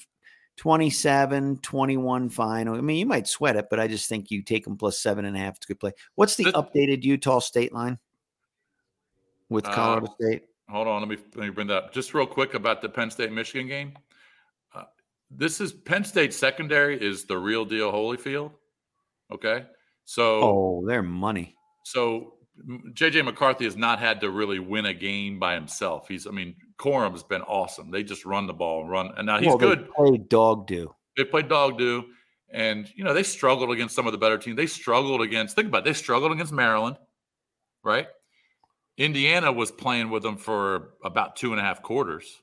27, 0.56 1.58
21 1.58 2.28
final. 2.30 2.76
I 2.76 2.80
mean, 2.80 2.96
you 2.96 3.06
might 3.06 3.26
sweat 3.28 3.56
it, 3.56 3.66
but 3.68 3.78
I 3.78 3.88
just 3.88 4.08
think 4.08 4.30
you 4.30 4.42
take 4.42 4.64
them 4.64 4.76
plus 4.76 4.98
seven 4.98 5.24
and 5.26 5.36
a 5.36 5.38
half. 5.40 5.56
It's 5.56 5.66
a 5.66 5.68
good 5.68 5.80
play. 5.80 5.92
What's 6.14 6.36
the 6.36 6.44
updated 6.46 7.02
Utah 7.04 7.40
State 7.40 7.72
line 7.72 7.98
with 9.48 9.66
Uh, 9.66 9.72
Colorado 9.74 10.14
State? 10.20 10.44
Hold 10.68 10.88
on, 10.88 11.00
let 11.00 11.08
me 11.08 11.16
let 11.36 11.44
me 11.44 11.50
bring 11.50 11.68
that 11.68 11.76
up. 11.76 11.92
Just 11.92 12.14
real 12.14 12.26
quick 12.26 12.54
about 12.54 12.82
the 12.82 12.88
Penn 12.88 13.10
State 13.10 13.30
Michigan 13.32 13.68
game. 13.68 13.92
Uh, 14.74 14.84
this 15.30 15.60
is 15.60 15.72
Penn 15.72 16.04
State 16.04 16.34
secondary 16.34 17.00
is 17.00 17.24
the 17.26 17.38
real 17.38 17.64
deal 17.64 17.92
Holyfield. 17.92 18.50
Okay, 19.30 19.66
so 20.04 20.40
Oh, 20.42 20.84
they're 20.86 21.02
money. 21.02 21.54
so 21.84 22.32
JJ 22.94 23.24
McCarthy 23.24 23.64
has 23.64 23.76
not 23.76 23.98
had 23.98 24.20
to 24.22 24.30
really 24.30 24.58
win 24.58 24.86
a 24.86 24.94
game 24.94 25.38
by 25.38 25.54
himself. 25.54 26.08
He's 26.08 26.26
I 26.26 26.30
mean 26.30 26.54
Corum's 26.78 27.22
been 27.22 27.42
awesome. 27.42 27.90
They 27.90 28.02
just 28.02 28.24
run 28.24 28.46
the 28.46 28.54
ball 28.54 28.80
and 28.82 28.90
run, 28.90 29.12
and 29.16 29.26
now 29.26 29.38
he's 29.38 29.48
Well, 29.48 29.58
they 29.58 29.66
good. 29.66 29.90
played 29.94 30.28
dog 30.28 30.66
do. 30.66 30.94
They 31.16 31.24
played 31.24 31.48
dog 31.48 31.78
do, 31.78 32.04
and 32.50 32.90
you 32.94 33.04
know 33.04 33.14
they 33.14 33.22
struggled 33.22 33.70
against 33.70 33.94
some 33.94 34.06
of 34.06 34.12
the 34.12 34.18
better 34.18 34.38
teams. 34.38 34.56
They 34.56 34.66
struggled 34.66 35.20
against 35.22 35.54
think 35.56 35.68
about 35.68 35.78
it, 35.78 35.84
they 35.84 35.92
struggled 35.92 36.32
against 36.32 36.52
Maryland, 36.52 36.96
right? 37.84 38.06
Indiana 38.98 39.52
was 39.52 39.70
playing 39.70 40.08
with 40.10 40.22
them 40.22 40.36
for 40.38 40.94
about 41.04 41.36
two 41.36 41.52
and 41.52 41.60
a 41.60 41.62
half 41.62 41.82
quarters. 41.82 42.40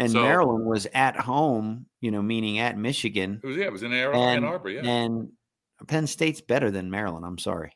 And 0.00 0.10
So- 0.12 0.22
Maryland 0.22 0.66
was 0.66 0.86
at 0.92 1.16
home, 1.16 1.86
you 2.00 2.10
know, 2.10 2.22
meaning 2.22 2.58
at 2.58 2.76
Michigan. 2.76 3.40
It 3.42 3.46
was 3.46 3.56
yeah, 3.56 3.64
it 3.66 3.72
was 3.72 3.82
in 3.82 3.92
Ann 3.92 4.44
Arbor, 4.44 4.70
yeah. 4.70 4.82
and 4.82 5.30
Penn 5.86 6.06
State's 6.08 6.40
better 6.40 6.70
than 6.72 6.90
Maryland. 6.90 7.24
I'm 7.24 7.38
sorry, 7.38 7.72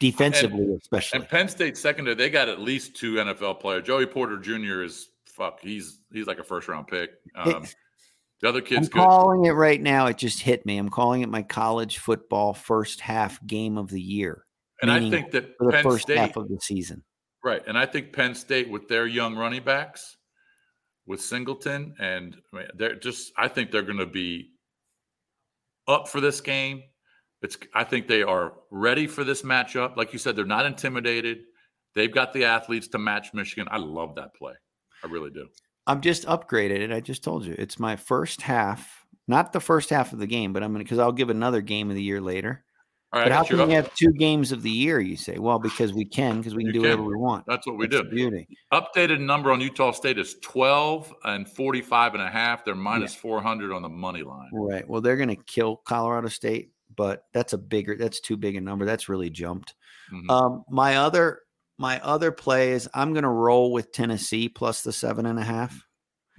defensively 0.00 0.74
especially. 0.80 1.20
And 1.20 1.28
Penn 1.28 1.48
State 1.48 1.76
secondary, 1.76 2.16
they 2.16 2.30
got 2.30 2.48
at 2.48 2.60
least 2.60 2.96
two 2.96 3.14
NFL 3.14 3.60
players. 3.60 3.86
Joey 3.86 4.06
Porter 4.06 4.38
Jr. 4.38 4.82
is 4.82 5.10
fuck. 5.26 5.60
He's 5.60 6.00
he's 6.12 6.26
like 6.26 6.38
a 6.38 6.44
first 6.44 6.66
round 6.66 6.88
pick. 6.88 7.10
Um, 7.36 7.64
the 8.40 8.48
other 8.48 8.60
kids. 8.60 8.88
I'm 8.88 8.92
good. 8.92 9.06
calling 9.06 9.44
it 9.44 9.50
right 9.50 9.80
now. 9.80 10.06
It 10.06 10.18
just 10.18 10.42
hit 10.42 10.66
me. 10.66 10.78
I'm 10.78 10.88
calling 10.88 11.22
it 11.22 11.28
my 11.28 11.42
college 11.42 11.98
football 11.98 12.54
first 12.54 13.00
half 13.00 13.44
game 13.46 13.78
of 13.78 13.90
the 13.90 14.00
year 14.00 14.46
And 14.82 14.90
I 14.90 15.08
think 15.10 15.30
that 15.32 15.56
for 15.58 15.66
the 15.66 15.72
Penn 15.72 15.82
first 15.84 16.02
State, 16.02 16.18
half 16.18 16.36
of 16.36 16.48
the 16.48 16.58
season. 16.60 17.04
right? 17.44 17.62
And 17.68 17.78
I 17.78 17.86
think 17.86 18.12
Penn 18.12 18.34
State 18.34 18.68
with 18.68 18.88
their 18.88 19.06
young 19.06 19.36
running 19.36 19.62
backs, 19.62 20.16
with 21.06 21.20
Singleton, 21.20 21.94
and 21.98 22.36
I 22.52 22.56
mean, 22.56 22.66
they're 22.74 22.96
just. 22.96 23.32
I 23.36 23.48
think 23.48 23.70
they're 23.70 23.82
going 23.82 23.98
to 23.98 24.06
be 24.06 24.50
up 25.86 26.08
for 26.08 26.20
this 26.20 26.40
game. 26.40 26.82
It's 27.42 27.56
I 27.74 27.84
think 27.84 28.06
they 28.06 28.22
are 28.22 28.54
ready 28.70 29.06
for 29.06 29.24
this 29.24 29.42
matchup. 29.42 29.96
Like 29.96 30.12
you 30.12 30.18
said, 30.18 30.36
they're 30.36 30.44
not 30.44 30.66
intimidated. 30.66 31.38
They've 31.94 32.12
got 32.12 32.32
the 32.32 32.44
athletes 32.44 32.88
to 32.88 32.98
match 32.98 33.32
Michigan. 33.34 33.66
I 33.70 33.78
love 33.78 34.14
that 34.16 34.34
play. 34.34 34.52
I 35.02 35.06
really 35.08 35.30
do. 35.30 35.48
I'm 35.86 36.00
just 36.02 36.26
upgraded 36.26 36.80
it. 36.80 36.92
I 36.92 37.00
just 37.00 37.24
told 37.24 37.44
you 37.46 37.54
it's 37.58 37.78
my 37.78 37.96
first 37.96 38.42
half, 38.42 39.04
not 39.26 39.52
the 39.52 39.60
first 39.60 39.90
half 39.90 40.12
of 40.12 40.18
the 40.18 40.26
game, 40.26 40.52
but 40.52 40.62
I'm 40.62 40.72
gonna 40.72 40.84
because 40.84 40.98
I'll 40.98 41.12
give 41.12 41.30
another 41.30 41.62
game 41.62 41.88
of 41.88 41.96
the 41.96 42.02
year 42.02 42.20
later. 42.20 42.64
All 43.12 43.18
right, 43.18 43.24
but 43.26 43.32
how 43.32 43.42
can 43.42 43.66
we 43.66 43.74
have 43.74 43.92
two 43.96 44.12
games 44.12 44.52
of 44.52 44.62
the 44.62 44.70
year? 44.70 45.00
You 45.00 45.16
say, 45.16 45.38
well, 45.38 45.58
because 45.58 45.92
we 45.92 46.04
can, 46.04 46.36
because 46.38 46.54
we 46.54 46.62
can 46.62 46.68
You 46.68 46.72
do 46.74 46.80
can. 46.82 46.90
whatever 46.90 47.02
we 47.02 47.16
want. 47.16 47.44
That's 47.44 47.66
what 47.66 47.76
we 47.76 47.88
That's 47.88 48.04
do. 48.04 48.08
beauty. 48.14 48.46
Updated 48.72 49.18
number 49.18 49.50
on 49.50 49.60
Utah 49.60 49.90
State 49.90 50.16
is 50.16 50.36
12 50.42 51.12
and 51.24 51.48
45 51.48 52.14
and 52.14 52.22
a 52.22 52.30
half. 52.30 52.64
They're 52.64 52.76
minus 52.76 53.12
400 53.16 53.72
on 53.72 53.82
the 53.82 53.88
money 53.88 54.22
line. 54.22 54.48
Right. 54.52 54.88
Well, 54.88 55.00
they're 55.00 55.16
going 55.16 55.34
to 55.34 55.42
kill 55.42 55.78
Colorado 55.78 56.28
State, 56.28 56.70
but 56.96 57.24
that's 57.32 57.52
a 57.52 57.58
bigger. 57.58 57.96
That's 57.96 58.20
too 58.20 58.36
big 58.36 58.56
a 58.56 58.60
number. 58.60 58.84
That's 58.84 59.08
really 59.08 59.30
jumped. 59.30 59.74
Mhm. 60.12 60.30
Um, 60.30 60.64
my 60.68 60.96
other, 60.96 61.40
my 61.78 62.00
other 62.00 62.32
play 62.32 62.72
is 62.72 62.88
I'm 62.94 63.12
going 63.12 63.22
to 63.22 63.28
roll 63.28 63.72
with 63.72 63.92
Tennessee 63.92 64.48
plus 64.48 64.82
the 64.82 64.92
seven 64.92 65.26
and 65.26 65.38
a 65.38 65.44
half. 65.44 65.80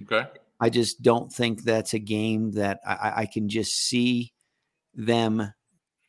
Okay. 0.03 0.27
I 0.59 0.69
just 0.69 1.01
don't 1.01 1.31
think 1.31 1.63
that's 1.63 1.93
a 1.93 1.99
game 1.99 2.51
that 2.51 2.79
I, 2.85 2.93
I- 2.93 3.13
I 3.21 3.25
can 3.25 3.49
just 3.49 3.75
see 3.75 4.33
them 4.93 5.51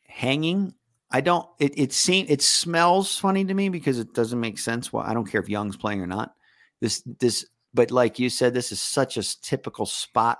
hanging. 0.07 0.73
I 1.09 1.21
don't. 1.21 1.47
It 1.59 1.77
it 1.77 1.93
seems 1.93 2.29
it 2.29 2.41
smells 2.41 3.17
funny 3.17 3.45
to 3.45 3.53
me 3.53 3.69
because 3.69 3.99
it 3.99 4.13
doesn't 4.13 4.39
make 4.39 4.57
sense. 4.57 4.91
Well, 4.91 5.03
I 5.05 5.13
don't 5.13 5.25
care 5.29 5.41
if 5.41 5.49
Young's 5.49 5.77
playing 5.77 6.01
or 6.01 6.07
not. 6.07 6.33
This 6.81 7.01
this, 7.19 7.45
but 7.73 7.91
like 7.91 8.17
you 8.19 8.29
said, 8.29 8.53
this 8.53 8.71
is 8.71 8.81
such 8.81 9.17
a 9.17 9.41
typical 9.41 9.85
spot 9.85 10.39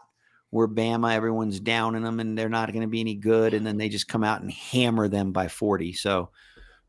where 0.54 0.68
Bama, 0.68 1.16
everyone's 1.16 1.60
down 1.60 1.96
in 1.96 2.04
them, 2.04 2.20
and 2.20 2.38
they're 2.38 2.48
not 2.48 2.72
going 2.72 2.84
to 2.84 2.88
be 2.88 3.00
any 3.00 3.16
good, 3.16 3.56
and 3.56 3.66
then 3.66 3.78
they 3.78 3.90
just 3.90 4.08
come 4.08 4.24
out 4.24 4.42
and 4.42 4.52
hammer 4.52 5.08
them 5.08 5.32
by 5.32 5.48
forty. 5.48 5.94
So, 5.94 6.30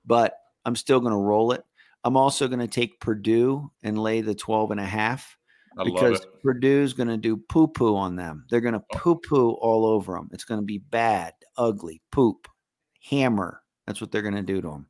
but 0.05 0.37
I'm 0.67 0.77
still 0.77 1.01
going 1.01 1.13
to 1.13 1.19
roll 1.19 1.53
it. 1.53 1.65
I'm 2.05 2.19
also 2.19 2.47
going 2.47 2.61
to 2.61 2.69
take 2.69 3.01
Purdue 3.01 3.71
and 3.83 3.99
lay 3.99 4.21
the 4.21 4.35
12 4.35 4.73
and 4.73 4.81
a 4.81 4.85
half 4.85 5.39
I 5.79 5.85
because. 5.85 6.27
Purdue's 6.43 6.93
going 6.93 7.09
to 7.09 7.17
do 7.17 7.39
poo 7.39 7.67
poo 7.67 7.97
on 7.97 8.17
them. 8.17 8.45
They're 8.51 8.61
going 8.61 8.75
to 8.75 8.85
oh. 8.93 8.99
poo 8.99 9.17
poo 9.17 9.53
all 9.53 9.87
over 9.87 10.13
them. 10.13 10.29
It's 10.33 10.45
going 10.45 10.61
to 10.61 10.67
be 10.67 10.77
bad, 10.79 11.33
ugly, 11.57 12.03
poop, 12.13 12.47
hammer. 13.03 13.63
That's 13.87 14.03
what 14.03 14.13
they're 14.13 14.21
going 14.21 14.35
to 14.35 14.43
do 14.43 14.61
to 14.61 14.69
them. 14.69 14.87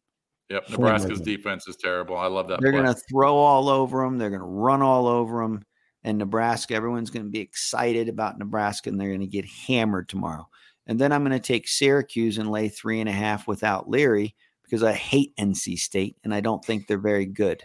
Yep. 0.50 0.70
Nebraska's 0.70 1.20
defense 1.20 1.68
is 1.68 1.76
terrible. 1.76 2.16
I 2.16 2.26
love 2.26 2.48
that. 2.48 2.60
They're 2.60 2.72
going 2.72 2.84
to 2.84 3.00
throw 3.08 3.36
all 3.36 3.68
over 3.68 4.04
them. 4.04 4.18
They're 4.18 4.30
going 4.30 4.40
to 4.40 4.46
run 4.46 4.82
all 4.82 5.06
over 5.06 5.42
them. 5.42 5.62
And 6.04 6.18
Nebraska, 6.18 6.74
everyone's 6.74 7.10
going 7.10 7.24
to 7.24 7.30
be 7.30 7.40
excited 7.40 8.08
about 8.08 8.38
Nebraska 8.38 8.90
and 8.90 9.00
they're 9.00 9.08
going 9.08 9.20
to 9.20 9.26
get 9.26 9.46
hammered 9.46 10.08
tomorrow. 10.08 10.46
And 10.86 10.98
then 10.98 11.12
I'm 11.12 11.24
going 11.24 11.32
to 11.32 11.40
take 11.40 11.66
Syracuse 11.66 12.36
and 12.36 12.50
lay 12.50 12.68
three 12.68 13.00
and 13.00 13.08
a 13.08 13.12
half 13.12 13.48
without 13.48 13.88
Leary 13.88 14.34
because 14.62 14.82
I 14.82 14.92
hate 14.92 15.34
NC 15.36 15.78
State 15.78 16.16
and 16.24 16.34
I 16.34 16.40
don't 16.40 16.64
think 16.64 16.86
they're 16.86 16.98
very 16.98 17.24
good. 17.24 17.64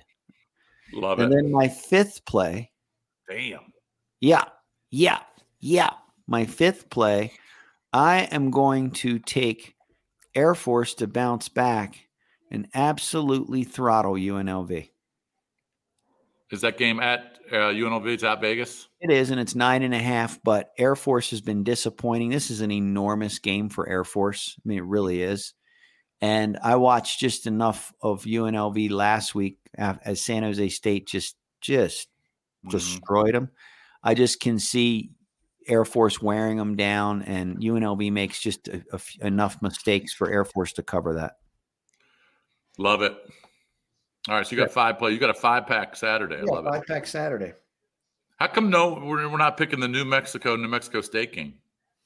love 0.93 1.19
And 1.19 1.31
it. 1.31 1.37
And 1.37 1.45
then 1.45 1.51
my 1.51 1.67
fifth 1.67 2.23
play 2.25 2.71
Damn. 3.29 3.73
Yeah. 4.19 4.45
Yeah. 4.89 5.19
Yeah. 5.59 5.91
My 6.27 6.45
fifth 6.45 6.89
play, 6.89 7.31
I 7.93 8.21
am 8.31 8.49
going 8.49 8.91
to 8.91 9.19
take 9.19 9.75
Air 10.33 10.55
Force 10.55 10.95
to 10.95 11.07
bounce 11.07 11.47
back 11.47 12.07
and 12.51 12.67
absolutely 12.73 13.63
throttle 13.63 14.13
UNLV. 14.13 14.89
Is 16.51 16.61
that 16.61 16.77
game 16.77 16.99
at 16.99 17.37
uh, 17.51 17.71
UNLV? 17.71 18.07
It's 18.07 18.23
at 18.23 18.41
Vegas. 18.41 18.87
It 18.99 19.11
is, 19.11 19.29
and 19.29 19.39
it's 19.39 19.53
nine 19.55 19.83
and 19.83 19.93
a 19.93 19.99
half, 19.99 20.41
but 20.43 20.71
Air 20.77 20.95
Force 20.95 21.29
has 21.29 21.41
been 21.41 21.63
disappointing. 21.63 22.29
This 22.29 22.49
is 22.49 22.61
an 22.61 22.71
enormous 22.71 23.37
game 23.39 23.69
for 23.69 23.87
Air 23.87 24.03
Force. 24.03 24.55
I 24.57 24.61
mean, 24.67 24.79
it 24.79 24.85
really 24.85 25.21
is. 25.21 25.53
And 26.21 26.57
I 26.63 26.75
watched 26.75 27.19
just 27.19 27.45
enough 27.47 27.93
of 28.01 28.23
UNLV 28.23 28.89
last 28.91 29.33
week 29.35 29.57
as 29.77 30.21
San 30.21 30.43
Jose 30.43 30.69
State 30.69 31.07
just 31.07 31.35
just 31.61 32.09
Mhm. 32.65 32.71
destroyed 32.71 33.35
them. 33.35 33.49
I 34.03 34.13
just 34.15 34.39
can 34.39 34.59
see 34.59 35.11
Air 35.67 35.85
Force 35.85 36.21
wearing 36.21 36.57
them 36.57 36.75
down, 36.75 37.21
and 37.21 37.57
UNLV 37.63 38.11
makes 38.11 38.39
just 38.41 38.67
a, 38.67 38.77
a 38.91 38.95
f- 38.95 39.15
enough 39.21 39.61
mistakes 39.61 40.13
for 40.13 40.31
Air 40.31 40.45
Force 40.45 40.73
to 40.73 40.83
cover 40.83 41.13
that. 41.15 41.33
Love 42.77 43.01
it. 43.01 43.15
All 44.27 44.35
right, 44.35 44.45
so 44.45 44.55
you 44.55 44.61
got 44.61 44.71
five 44.71 44.99
play. 44.99 45.11
You 45.11 45.17
got 45.19 45.29
a 45.29 45.33
five 45.33 45.65
pack 45.65 45.95
Saturday. 45.95 46.37
I 46.37 46.41
love 46.41 46.65
it. 46.67 46.87
pack 46.87 47.07
Saturday. 47.07 47.53
How 48.37 48.47
come 48.47 48.69
no? 48.69 48.93
We're, 48.93 49.27
we're 49.29 49.37
not 49.37 49.57
picking 49.57 49.79
the 49.79 49.87
New 49.87 50.05
Mexico 50.05 50.55
New 50.55 50.67
Mexico 50.67 51.01
State 51.01 51.33
game. 51.33 51.55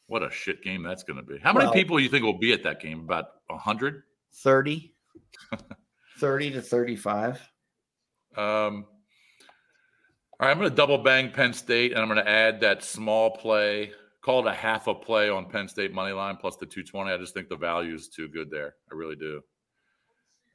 What 0.08 0.22
a 0.24 0.30
shit 0.30 0.64
game 0.64 0.84
that's 0.84 1.04
going 1.04 1.18
to 1.18 1.24
be. 1.24 1.40
How 1.42 1.54
many 1.54 1.66
Well- 1.66 1.74
people 1.74 2.00
you 2.00 2.10
think 2.10 2.24
will 2.24 2.38
be 2.38 2.54
at 2.54 2.64
that 2.64 2.80
game? 2.82 3.00
About 3.02 3.26
hundred. 3.50 4.04
30, 4.36 4.92
30 6.20 6.52
to 6.54 6.62
35. 6.62 7.36
Um, 8.36 8.86
all 10.40 10.48
right, 10.48 10.50
I'm 10.50 10.58
going 10.58 10.70
to 10.72 10.76
double 10.76 10.98
bang 10.98 11.30
Penn 11.32 11.54
State, 11.54 11.92
and 11.92 12.02
I'm 12.02 12.08
going 12.08 12.18
to 12.24 12.28
add 12.28 12.62
that 12.62 12.84
small 12.84 13.30
play. 13.30 13.92
Call 14.24 14.40
it 14.48 14.50
a 14.50 14.54
half 14.54 14.88
a 14.88 14.96
play 14.96 15.30
on 15.30 15.50
Penn 15.52 15.68
State 15.68 15.94
money 15.94 16.14
line 16.14 16.38
plus 16.38 16.56
the 16.56 16.66
220. 16.66 17.12
I 17.12 17.18
just 17.18 17.36
think 17.36 17.48
the 17.48 17.56
value 17.56 17.94
is 17.94 18.08
too 18.08 18.28
good 18.28 18.50
there. 18.50 18.74
I 18.92 18.96
really 18.96 19.16
do. 19.16 19.42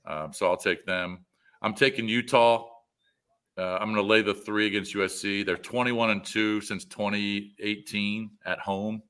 Um, 0.06 0.32
so 0.32 0.46
I'll 0.48 0.56
take 0.56 0.84
them. 0.84 1.24
I'm 1.62 1.74
taking 1.74 2.08
Utah. 2.08 2.66
Uh, 3.56 3.76
I'm 3.80 3.92
going 3.92 3.96
to 3.96 4.02
lay 4.02 4.22
the 4.22 4.34
three 4.34 4.68
against 4.68 4.94
USC. 4.94 5.44
They're 5.44 5.56
21 5.56 6.10
and 6.10 6.24
two 6.24 6.60
since 6.60 6.84
2018 6.84 8.30
at 8.46 8.60
home, 8.60 9.02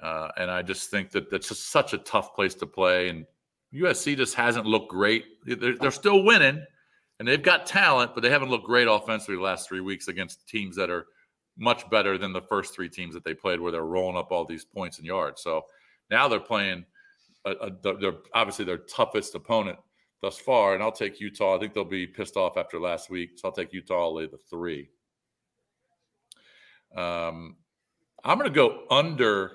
uh, 0.00 0.28
and 0.36 0.48
I 0.48 0.62
just 0.62 0.90
think 0.90 1.10
that 1.10 1.28
that's 1.28 1.48
just 1.48 1.70
such 1.70 1.92
a 1.92 1.98
tough 1.98 2.34
place 2.36 2.54
to 2.56 2.66
play. 2.66 3.08
And 3.08 3.26
USC 3.74 4.16
just 4.16 4.36
hasn't 4.36 4.66
looked 4.66 4.90
great. 4.90 5.24
They're, 5.44 5.76
they're 5.76 5.90
still 5.90 6.22
winning, 6.22 6.64
and 7.18 7.26
they've 7.26 7.42
got 7.42 7.66
talent, 7.66 8.14
but 8.14 8.22
they 8.22 8.30
haven't 8.30 8.50
looked 8.50 8.66
great 8.66 8.86
offensively 8.86 9.34
the 9.34 9.42
last 9.42 9.68
three 9.68 9.80
weeks 9.80 10.06
against 10.06 10.46
teams 10.46 10.76
that 10.76 10.88
are 10.88 11.06
much 11.56 11.88
better 11.90 12.16
than 12.16 12.32
the 12.32 12.42
first 12.42 12.72
three 12.74 12.88
teams 12.88 13.12
that 13.14 13.24
they 13.24 13.34
played, 13.34 13.58
where 13.58 13.72
they're 13.72 13.82
rolling 13.82 14.16
up 14.16 14.30
all 14.30 14.44
these 14.44 14.64
points 14.64 14.98
and 14.98 15.06
yards. 15.06 15.42
So 15.42 15.62
now 16.10 16.28
they're 16.28 16.38
playing. 16.38 16.84
A, 17.44 17.50
a, 17.50 17.70
they're 17.98 18.18
obviously 18.34 18.64
their 18.64 18.78
toughest 18.78 19.34
opponent 19.34 19.78
thus 20.20 20.38
far, 20.38 20.74
and 20.74 20.82
I'll 20.82 20.92
take 20.92 21.20
Utah. 21.20 21.56
I 21.56 21.58
think 21.58 21.74
they'll 21.74 21.84
be 21.84 22.06
pissed 22.06 22.36
off 22.36 22.56
after 22.56 22.78
last 22.80 23.10
week, 23.10 23.30
so 23.36 23.48
I'll 23.48 23.54
take 23.54 23.72
Utah. 23.72 24.00
I'll 24.02 24.14
lay 24.14 24.26
the 24.26 24.38
three. 24.50 24.88
Um, 26.96 27.56
I'm 28.24 28.38
going 28.38 28.50
to 28.50 28.54
go 28.54 28.84
under. 28.90 29.52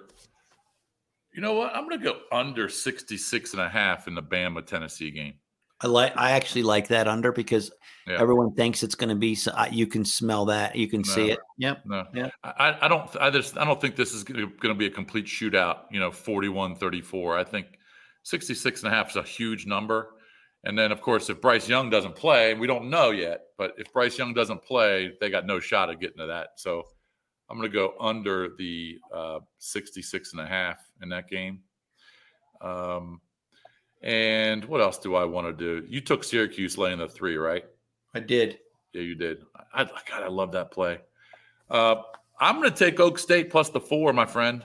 You 1.34 1.42
know 1.42 1.54
what? 1.54 1.76
I'm 1.76 1.88
going 1.90 2.00
to 2.00 2.06
go 2.06 2.20
under 2.32 2.70
66 2.70 3.54
and 3.54 3.62
a 3.62 3.70
half 3.70 4.08
in 4.08 4.16
the 4.16 4.22
Bama 4.22 4.66
Tennessee 4.66 5.12
game. 5.12 5.34
I 5.82 5.88
like. 5.88 6.14
I 6.16 6.32
actually 6.32 6.64
like 6.64 6.88
that 6.90 7.08
under 7.08 7.32
because 7.34 7.72
Yeah. 8.08 8.22
everyone 8.22 8.54
thinks 8.54 8.84
it's 8.84 8.96
going 8.96 9.10
to 9.10 9.16
be. 9.16 9.36
So 9.36 9.52
I- 9.54 9.68
you 9.68 9.88
can 9.88 10.06
smell 10.06 10.46
that. 10.46 10.76
You 10.76 10.88
can 10.88 11.04
see 11.04 11.32
it. 11.32 11.40
Yep. 11.58 11.82
No, 11.86 12.06
Yeah. 12.14 12.30
I, 12.44 12.78
I 12.84 12.88
don't. 12.88 13.10
I 13.20 13.30
just 13.32 13.58
I 13.58 13.66
don't 13.66 13.82
think 13.82 13.96
this 13.98 14.14
is 14.14 14.24
going 14.24 14.50
to 14.62 14.74
be 14.76 14.86
a 14.86 14.90
complete 14.92 15.26
shootout. 15.26 15.80
You 15.92 16.00
know, 16.00 16.12
41-34. 16.12 17.38
I 17.38 17.44
think 17.44 17.66
66 18.22 18.84
and 18.84 18.94
a 18.94 18.96
half 18.96 19.10
is 19.10 19.16
a 19.18 19.24
huge 19.24 19.66
number. 19.66 20.12
And 20.66 20.78
then, 20.78 20.92
of 20.92 21.02
course, 21.02 21.30
if 21.30 21.42
Bryce 21.42 21.68
Young 21.68 21.90
doesn't 21.90 22.16
play, 22.16 22.54
we 22.54 22.68
don't 22.68 22.90
know 22.90 23.12
yet. 23.12 23.48
But 23.58 23.74
if 23.78 23.92
Bryce 23.92 24.18
Young 24.18 24.34
doesn't 24.34 24.64
play, 24.64 25.14
they 25.20 25.30
got 25.30 25.46
no 25.46 25.60
shot 25.60 25.90
at 25.90 26.00
getting 26.00 26.20
to 26.20 26.28
that. 26.28 26.52
So 26.56 26.84
I'm 27.50 27.58
going 27.58 27.70
to 27.70 27.76
go 27.76 27.96
under 28.00 28.50
the 28.58 29.00
uh, 29.14 29.40
66 29.60 30.32
and 30.34 30.42
a 30.42 30.48
half 30.48 30.80
in 31.02 31.10
that 31.10 31.30
game. 31.30 31.60
Um, 32.62 33.20
and 34.02 34.64
what 34.66 34.82
else 34.82 34.98
do 34.98 35.16
I 35.16 35.26
want 35.26 35.48
to 35.48 35.54
do? 35.54 35.86
You 35.88 36.00
took 36.00 36.24
Syracuse 36.24 36.78
laying 36.78 37.00
the 37.00 37.08
three, 37.08 37.36
right? 37.36 37.66
I 38.14 38.20
did. 38.20 38.60
Yeah, 38.94 39.02
you 39.02 39.16
did. 39.16 39.44
I, 39.74 39.84
God, 39.84 40.24
I 40.24 40.28
love 40.28 40.52
that 40.54 40.72
play. 40.72 41.00
Uh, 41.70 41.96
I'm 42.40 42.58
going 42.58 42.70
to 42.70 42.76
take 42.76 43.00
Oak 43.00 43.20
State 43.20 43.50
plus 43.50 43.70
the 43.70 43.80
four, 43.80 44.14
my 44.14 44.26
friend. 44.26 44.64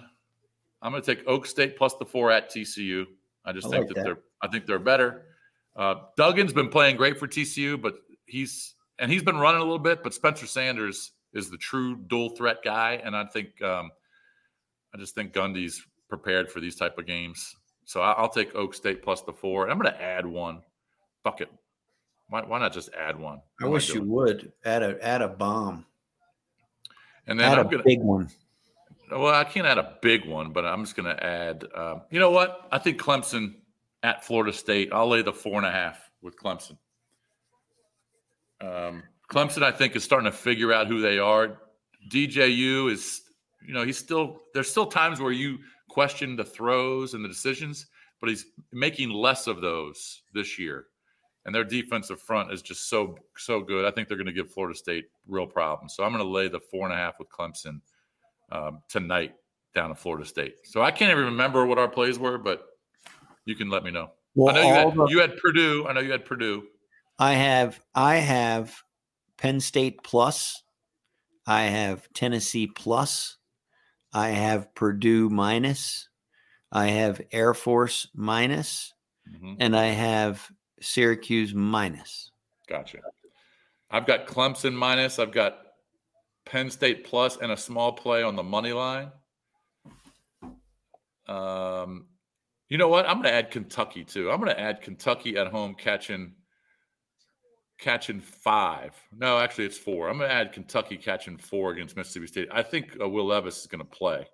I'm 0.82 0.92
going 0.92 1.02
to 1.02 1.14
take 1.14 1.26
Oak 1.26 1.46
State 1.46 1.76
plus 1.76 1.94
the 1.94 2.04
four 2.04 2.30
at 2.30 2.50
TCU. 2.50 3.04
I 3.44 3.52
just 3.52 3.66
I 3.66 3.70
think 3.70 3.86
like 3.86 3.88
that, 3.88 3.94
that. 3.96 4.04
they're. 4.04 4.18
I 4.42 4.48
think 4.48 4.66
they're 4.66 4.78
better. 4.78 5.24
Uh, 5.78 5.94
Duggan's 6.18 6.52
been 6.52 6.68
playing 6.68 6.96
great 6.96 7.18
for 7.18 7.26
TCU, 7.26 7.80
but 7.80 7.94
he's 8.26 8.74
and 8.98 9.10
he's 9.10 9.22
been 9.22 9.38
running 9.38 9.60
a 9.60 9.64
little 9.64 9.78
bit. 9.78 10.02
But 10.02 10.12
Spencer 10.12 10.46
Sanders 10.46 11.12
is 11.32 11.48
the 11.50 11.56
true 11.56 11.96
dual 11.96 12.30
threat 12.30 12.58
guy, 12.64 13.00
and 13.02 13.16
I 13.16 13.24
think 13.24 13.62
um, 13.62 13.90
I 14.94 14.98
just 14.98 15.14
think 15.14 15.32
Gundy's 15.32 15.86
prepared 16.08 16.50
for 16.50 16.60
these 16.60 16.76
type 16.76 16.98
of 16.98 17.06
games. 17.06 17.54
So 17.84 18.02
I, 18.02 18.12
I'll 18.12 18.28
take 18.28 18.54
Oak 18.54 18.74
State 18.74 19.02
plus 19.02 19.22
the 19.22 19.32
four. 19.32 19.62
And 19.62 19.72
I'm 19.72 19.78
going 19.78 19.92
to 19.92 20.02
add 20.02 20.26
one. 20.26 20.62
Fuck 21.24 21.40
it. 21.40 21.50
Why, 22.28 22.42
why 22.42 22.58
not 22.58 22.72
just 22.72 22.90
add 22.92 23.18
one? 23.18 23.40
I 23.60 23.64
What 23.64 23.72
wish 23.74 23.94
you 23.94 24.02
would 24.02 24.52
add 24.64 24.82
a 24.82 24.98
add 25.02 25.22
a 25.22 25.28
bomb. 25.28 25.86
And 27.26 27.38
then 27.38 27.50
Add 27.50 27.58
I'm 27.58 27.66
a 27.66 27.70
gonna. 27.70 27.82
big 27.82 28.00
one. 28.00 28.28
Well, 29.10 29.34
I 29.34 29.44
can't 29.44 29.66
add 29.66 29.78
a 29.78 29.96
big 30.02 30.26
one, 30.26 30.52
but 30.52 30.64
I'm 30.66 30.84
just 30.84 30.96
gonna 30.96 31.18
add. 31.20 31.64
Um, 31.74 32.02
you 32.10 32.20
know 32.20 32.30
what? 32.30 32.68
I 32.70 32.78
think 32.78 33.00
Clemson 33.00 33.54
at 34.02 34.24
Florida 34.24 34.52
State. 34.52 34.90
I'll 34.92 35.08
lay 35.08 35.22
the 35.22 35.32
four 35.32 35.54
and 35.54 35.66
a 35.66 35.70
half 35.70 36.10
with 36.22 36.36
Clemson. 36.36 36.76
Um, 38.60 39.02
Clemson, 39.30 39.62
I 39.62 39.70
think, 39.70 39.94
is 39.96 40.04
starting 40.04 40.30
to 40.30 40.36
figure 40.36 40.72
out 40.72 40.86
who 40.86 41.00
they 41.00 41.18
are. 41.18 41.58
DJU 42.10 42.90
is, 42.90 43.22
you 43.66 43.74
know, 43.74 43.84
he's 43.84 43.98
still. 43.98 44.40
There's 44.54 44.70
still 44.70 44.86
times 44.86 45.20
where 45.20 45.32
you 45.32 45.58
question 45.88 46.36
the 46.36 46.44
throws 46.44 47.14
and 47.14 47.24
the 47.24 47.28
decisions, 47.28 47.86
but 48.20 48.28
he's 48.28 48.46
making 48.72 49.10
less 49.10 49.46
of 49.46 49.60
those 49.60 50.22
this 50.34 50.58
year. 50.58 50.86
And 51.44 51.54
their 51.54 51.64
defensive 51.64 52.20
front 52.20 52.52
is 52.52 52.62
just 52.62 52.88
so 52.88 53.18
so 53.36 53.60
good. 53.60 53.84
I 53.84 53.90
think 53.90 54.08
they're 54.08 54.16
going 54.16 54.26
to 54.26 54.32
give 54.32 54.50
Florida 54.50 54.76
State 54.76 55.06
real 55.26 55.46
problems. 55.46 55.94
So 55.94 56.04
I'm 56.04 56.12
going 56.12 56.24
to 56.24 56.30
lay 56.30 56.48
the 56.48 56.60
four 56.60 56.84
and 56.84 56.92
a 56.92 56.96
half 56.96 57.18
with 57.18 57.28
Clemson 57.30 57.80
um, 58.50 58.80
tonight 58.88 59.34
down 59.74 59.90
at 59.90 59.98
Florida 59.98 60.26
State. 60.26 60.56
So 60.64 60.82
I 60.82 60.90
can't 60.90 61.10
even 61.10 61.24
remember 61.24 61.66
what 61.66 61.78
our 61.78 61.88
plays 61.88 62.18
were, 62.18 62.38
but 62.38 62.66
you 63.48 63.56
can 63.56 63.70
let 63.70 63.82
me 63.82 63.90
know. 63.90 64.10
Well, 64.34 64.54
I 64.54 64.60
know 64.60 64.68
you 64.68 64.74
had, 64.74 64.94
the, 64.94 65.06
you 65.06 65.20
had 65.20 65.36
Purdue. 65.38 65.86
I 65.88 65.92
know 65.92 66.00
you 66.00 66.12
had 66.12 66.24
Purdue. 66.24 66.64
I 67.18 67.32
have 67.32 67.80
I 67.94 68.16
have 68.16 68.82
Penn 69.38 69.60
State 69.60 70.02
plus. 70.04 70.62
I 71.46 71.62
have 71.62 72.06
Tennessee 72.12 72.66
plus. 72.66 73.38
I 74.12 74.28
have 74.28 74.74
Purdue 74.74 75.30
minus. 75.30 76.08
I 76.70 76.88
have 76.88 77.22
Air 77.32 77.54
Force 77.54 78.08
minus, 78.14 78.92
mm-hmm. 79.28 79.54
and 79.58 79.74
I 79.74 79.86
have 79.86 80.46
Syracuse 80.80 81.54
minus. 81.54 82.30
Gotcha. 82.68 82.98
I've 83.90 84.06
got 84.06 84.26
Clemson 84.26 84.74
minus. 84.74 85.18
I've 85.18 85.32
got 85.32 85.58
Penn 86.44 86.70
State 86.70 87.04
plus 87.04 87.38
and 87.38 87.50
a 87.50 87.56
small 87.56 87.92
play 87.92 88.22
on 88.22 88.36
the 88.36 88.42
money 88.42 88.74
line. 88.74 89.10
Um, 91.26 92.07
you 92.68 92.76
know 92.76 92.88
what? 92.88 93.08
I'm 93.08 93.14
going 93.14 93.24
to 93.24 93.32
add 93.32 93.50
Kentucky 93.50 94.04
too. 94.04 94.30
I'm 94.30 94.40
going 94.40 94.54
to 94.54 94.60
add 94.60 94.82
Kentucky 94.82 95.36
at 95.36 95.46
home 95.48 95.74
catching 95.74 96.32
catching 97.78 98.20
five. 98.20 98.92
No, 99.16 99.38
actually, 99.38 99.64
it's 99.64 99.78
four. 99.78 100.08
I'm 100.08 100.18
going 100.18 100.28
to 100.28 100.34
add 100.34 100.52
Kentucky 100.52 100.96
catching 100.96 101.38
four 101.38 101.70
against 101.70 101.96
Mississippi 101.96 102.26
State. 102.26 102.48
I 102.52 102.62
think 102.62 102.96
uh, 103.00 103.08
Will 103.08 103.26
Levis 103.26 103.60
is 103.60 103.66
going 103.66 103.78
to 103.78 103.84
play, 103.84 104.26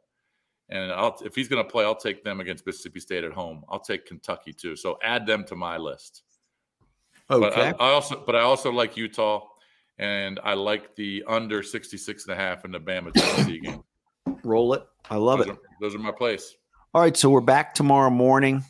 and 0.69 0.91
I'll, 0.93 1.17
if 1.25 1.35
he's 1.35 1.49
going 1.49 1.65
to 1.65 1.71
play, 1.71 1.85
I'll 1.85 1.95
take 1.95 2.25
them 2.25 2.41
against 2.41 2.67
Mississippi 2.67 3.01
State 3.01 3.23
at 3.23 3.33
home. 3.33 3.65
I'll 3.69 3.81
take 3.81 4.07
Kentucky 4.07 4.53
too. 4.53 4.75
So 4.75 4.99
add 5.03 5.27
them 5.27 5.45
to 5.45 5.57
my 5.57 5.77
list. 5.77 6.23
Okay. 7.31 7.49
But 7.49 7.81
I, 7.81 7.89
I 7.89 7.93
also, 7.93 8.23
but 8.27 8.35
I 8.35 8.41
also 8.41 8.73
like 8.73 8.97
Utah, 8.97 9.47
and 9.99 10.41
I 10.43 10.55
like 10.55 10.97
the 10.97 11.23
under 11.29 11.63
66 11.63 12.27
and 12.27 12.33
a 12.33 12.37
half 12.37 12.65
in 12.65 12.73
the 12.73 12.81
Bama 12.81 13.13
Tennessee 13.13 13.61
game. 13.61 13.85
Roll 14.43 14.75
it. 14.75 14.85
I 15.09 15.17
love 15.17 15.39
those 15.39 15.49
it. 15.49 15.53
Are, 15.53 15.59
those 15.81 15.95
are 15.95 15.99
my 15.99 16.11
plays. 16.11 16.57
All 16.95 17.01
right, 17.01 17.17
so 17.17 17.29
we're 17.29 17.41
back 17.41 17.75
tomorrow 17.75 18.09
morning. 18.09 18.63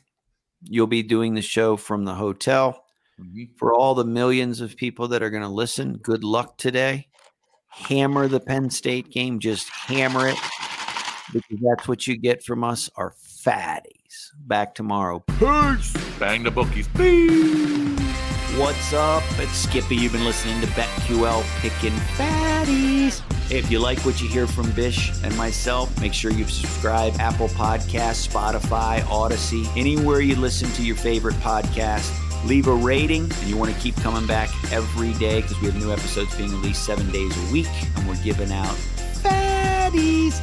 You'll 0.62 0.86
be 0.86 1.02
doing 1.02 1.34
the 1.34 1.42
show 1.42 1.76
from 1.76 2.06
the 2.06 2.14
hotel. 2.14 2.82
Mm-hmm. 3.20 3.52
For 3.58 3.74
all 3.74 3.94
the 3.94 4.06
millions 4.06 4.62
of 4.62 4.76
people 4.76 5.08
that 5.08 5.22
are 5.22 5.28
going 5.28 5.42
to 5.42 5.48
listen, 5.50 5.98
good 5.98 6.24
luck 6.24 6.56
today. 6.56 7.08
Hammer 7.68 8.26
the 8.26 8.40
Penn 8.40 8.70
State 8.70 9.10
game, 9.10 9.40
just 9.40 9.68
hammer 9.68 10.26
it 10.26 10.38
because 11.34 11.58
that's 11.60 11.86
what 11.86 12.06
you 12.06 12.16
get 12.16 12.42
from 12.42 12.64
us, 12.64 12.88
our 12.96 13.12
fatties. 13.12 14.30
Back 14.38 14.74
tomorrow. 14.74 15.22
Peace. 15.38 15.94
Bang 16.18 16.44
the 16.44 16.50
bookies. 16.50 16.88
Peace. 16.96 18.00
What's 18.56 18.94
up? 18.94 19.23
It's 19.36 19.52
Skippy. 19.52 19.96
You've 19.96 20.12
been 20.12 20.24
listening 20.24 20.60
to 20.60 20.66
BetQL 20.68 21.42
Picking 21.60 21.96
Fatties. 22.16 23.20
If 23.50 23.68
you 23.70 23.80
like 23.80 23.98
what 24.00 24.22
you 24.22 24.28
hear 24.28 24.46
from 24.46 24.70
Bish 24.72 25.12
and 25.24 25.36
myself, 25.36 26.00
make 26.00 26.14
sure 26.14 26.30
you 26.30 26.44
subscribe 26.46 27.14
Apple 27.18 27.48
Podcasts, 27.48 28.28
Spotify, 28.28 29.00
Audacy, 29.00 29.66
anywhere 29.76 30.20
you 30.20 30.36
listen 30.36 30.70
to 30.72 30.84
your 30.84 30.96
favorite 30.96 31.34
podcast. 31.36 32.12
Leave 32.46 32.68
a 32.68 32.74
rating, 32.74 33.24
and 33.24 33.42
you 33.44 33.56
want 33.56 33.74
to 33.74 33.80
keep 33.80 33.96
coming 33.96 34.26
back 34.26 34.50
every 34.72 35.12
day 35.14 35.42
because 35.42 35.60
we 35.60 35.66
have 35.66 35.76
new 35.76 35.92
episodes 35.92 36.34
being 36.36 36.50
released 36.52 36.84
seven 36.84 37.10
days 37.10 37.36
a 37.48 37.52
week, 37.52 37.68
and 37.96 38.08
we're 38.08 38.22
giving 38.22 38.52
out 38.52 38.74
fatties 39.22 40.40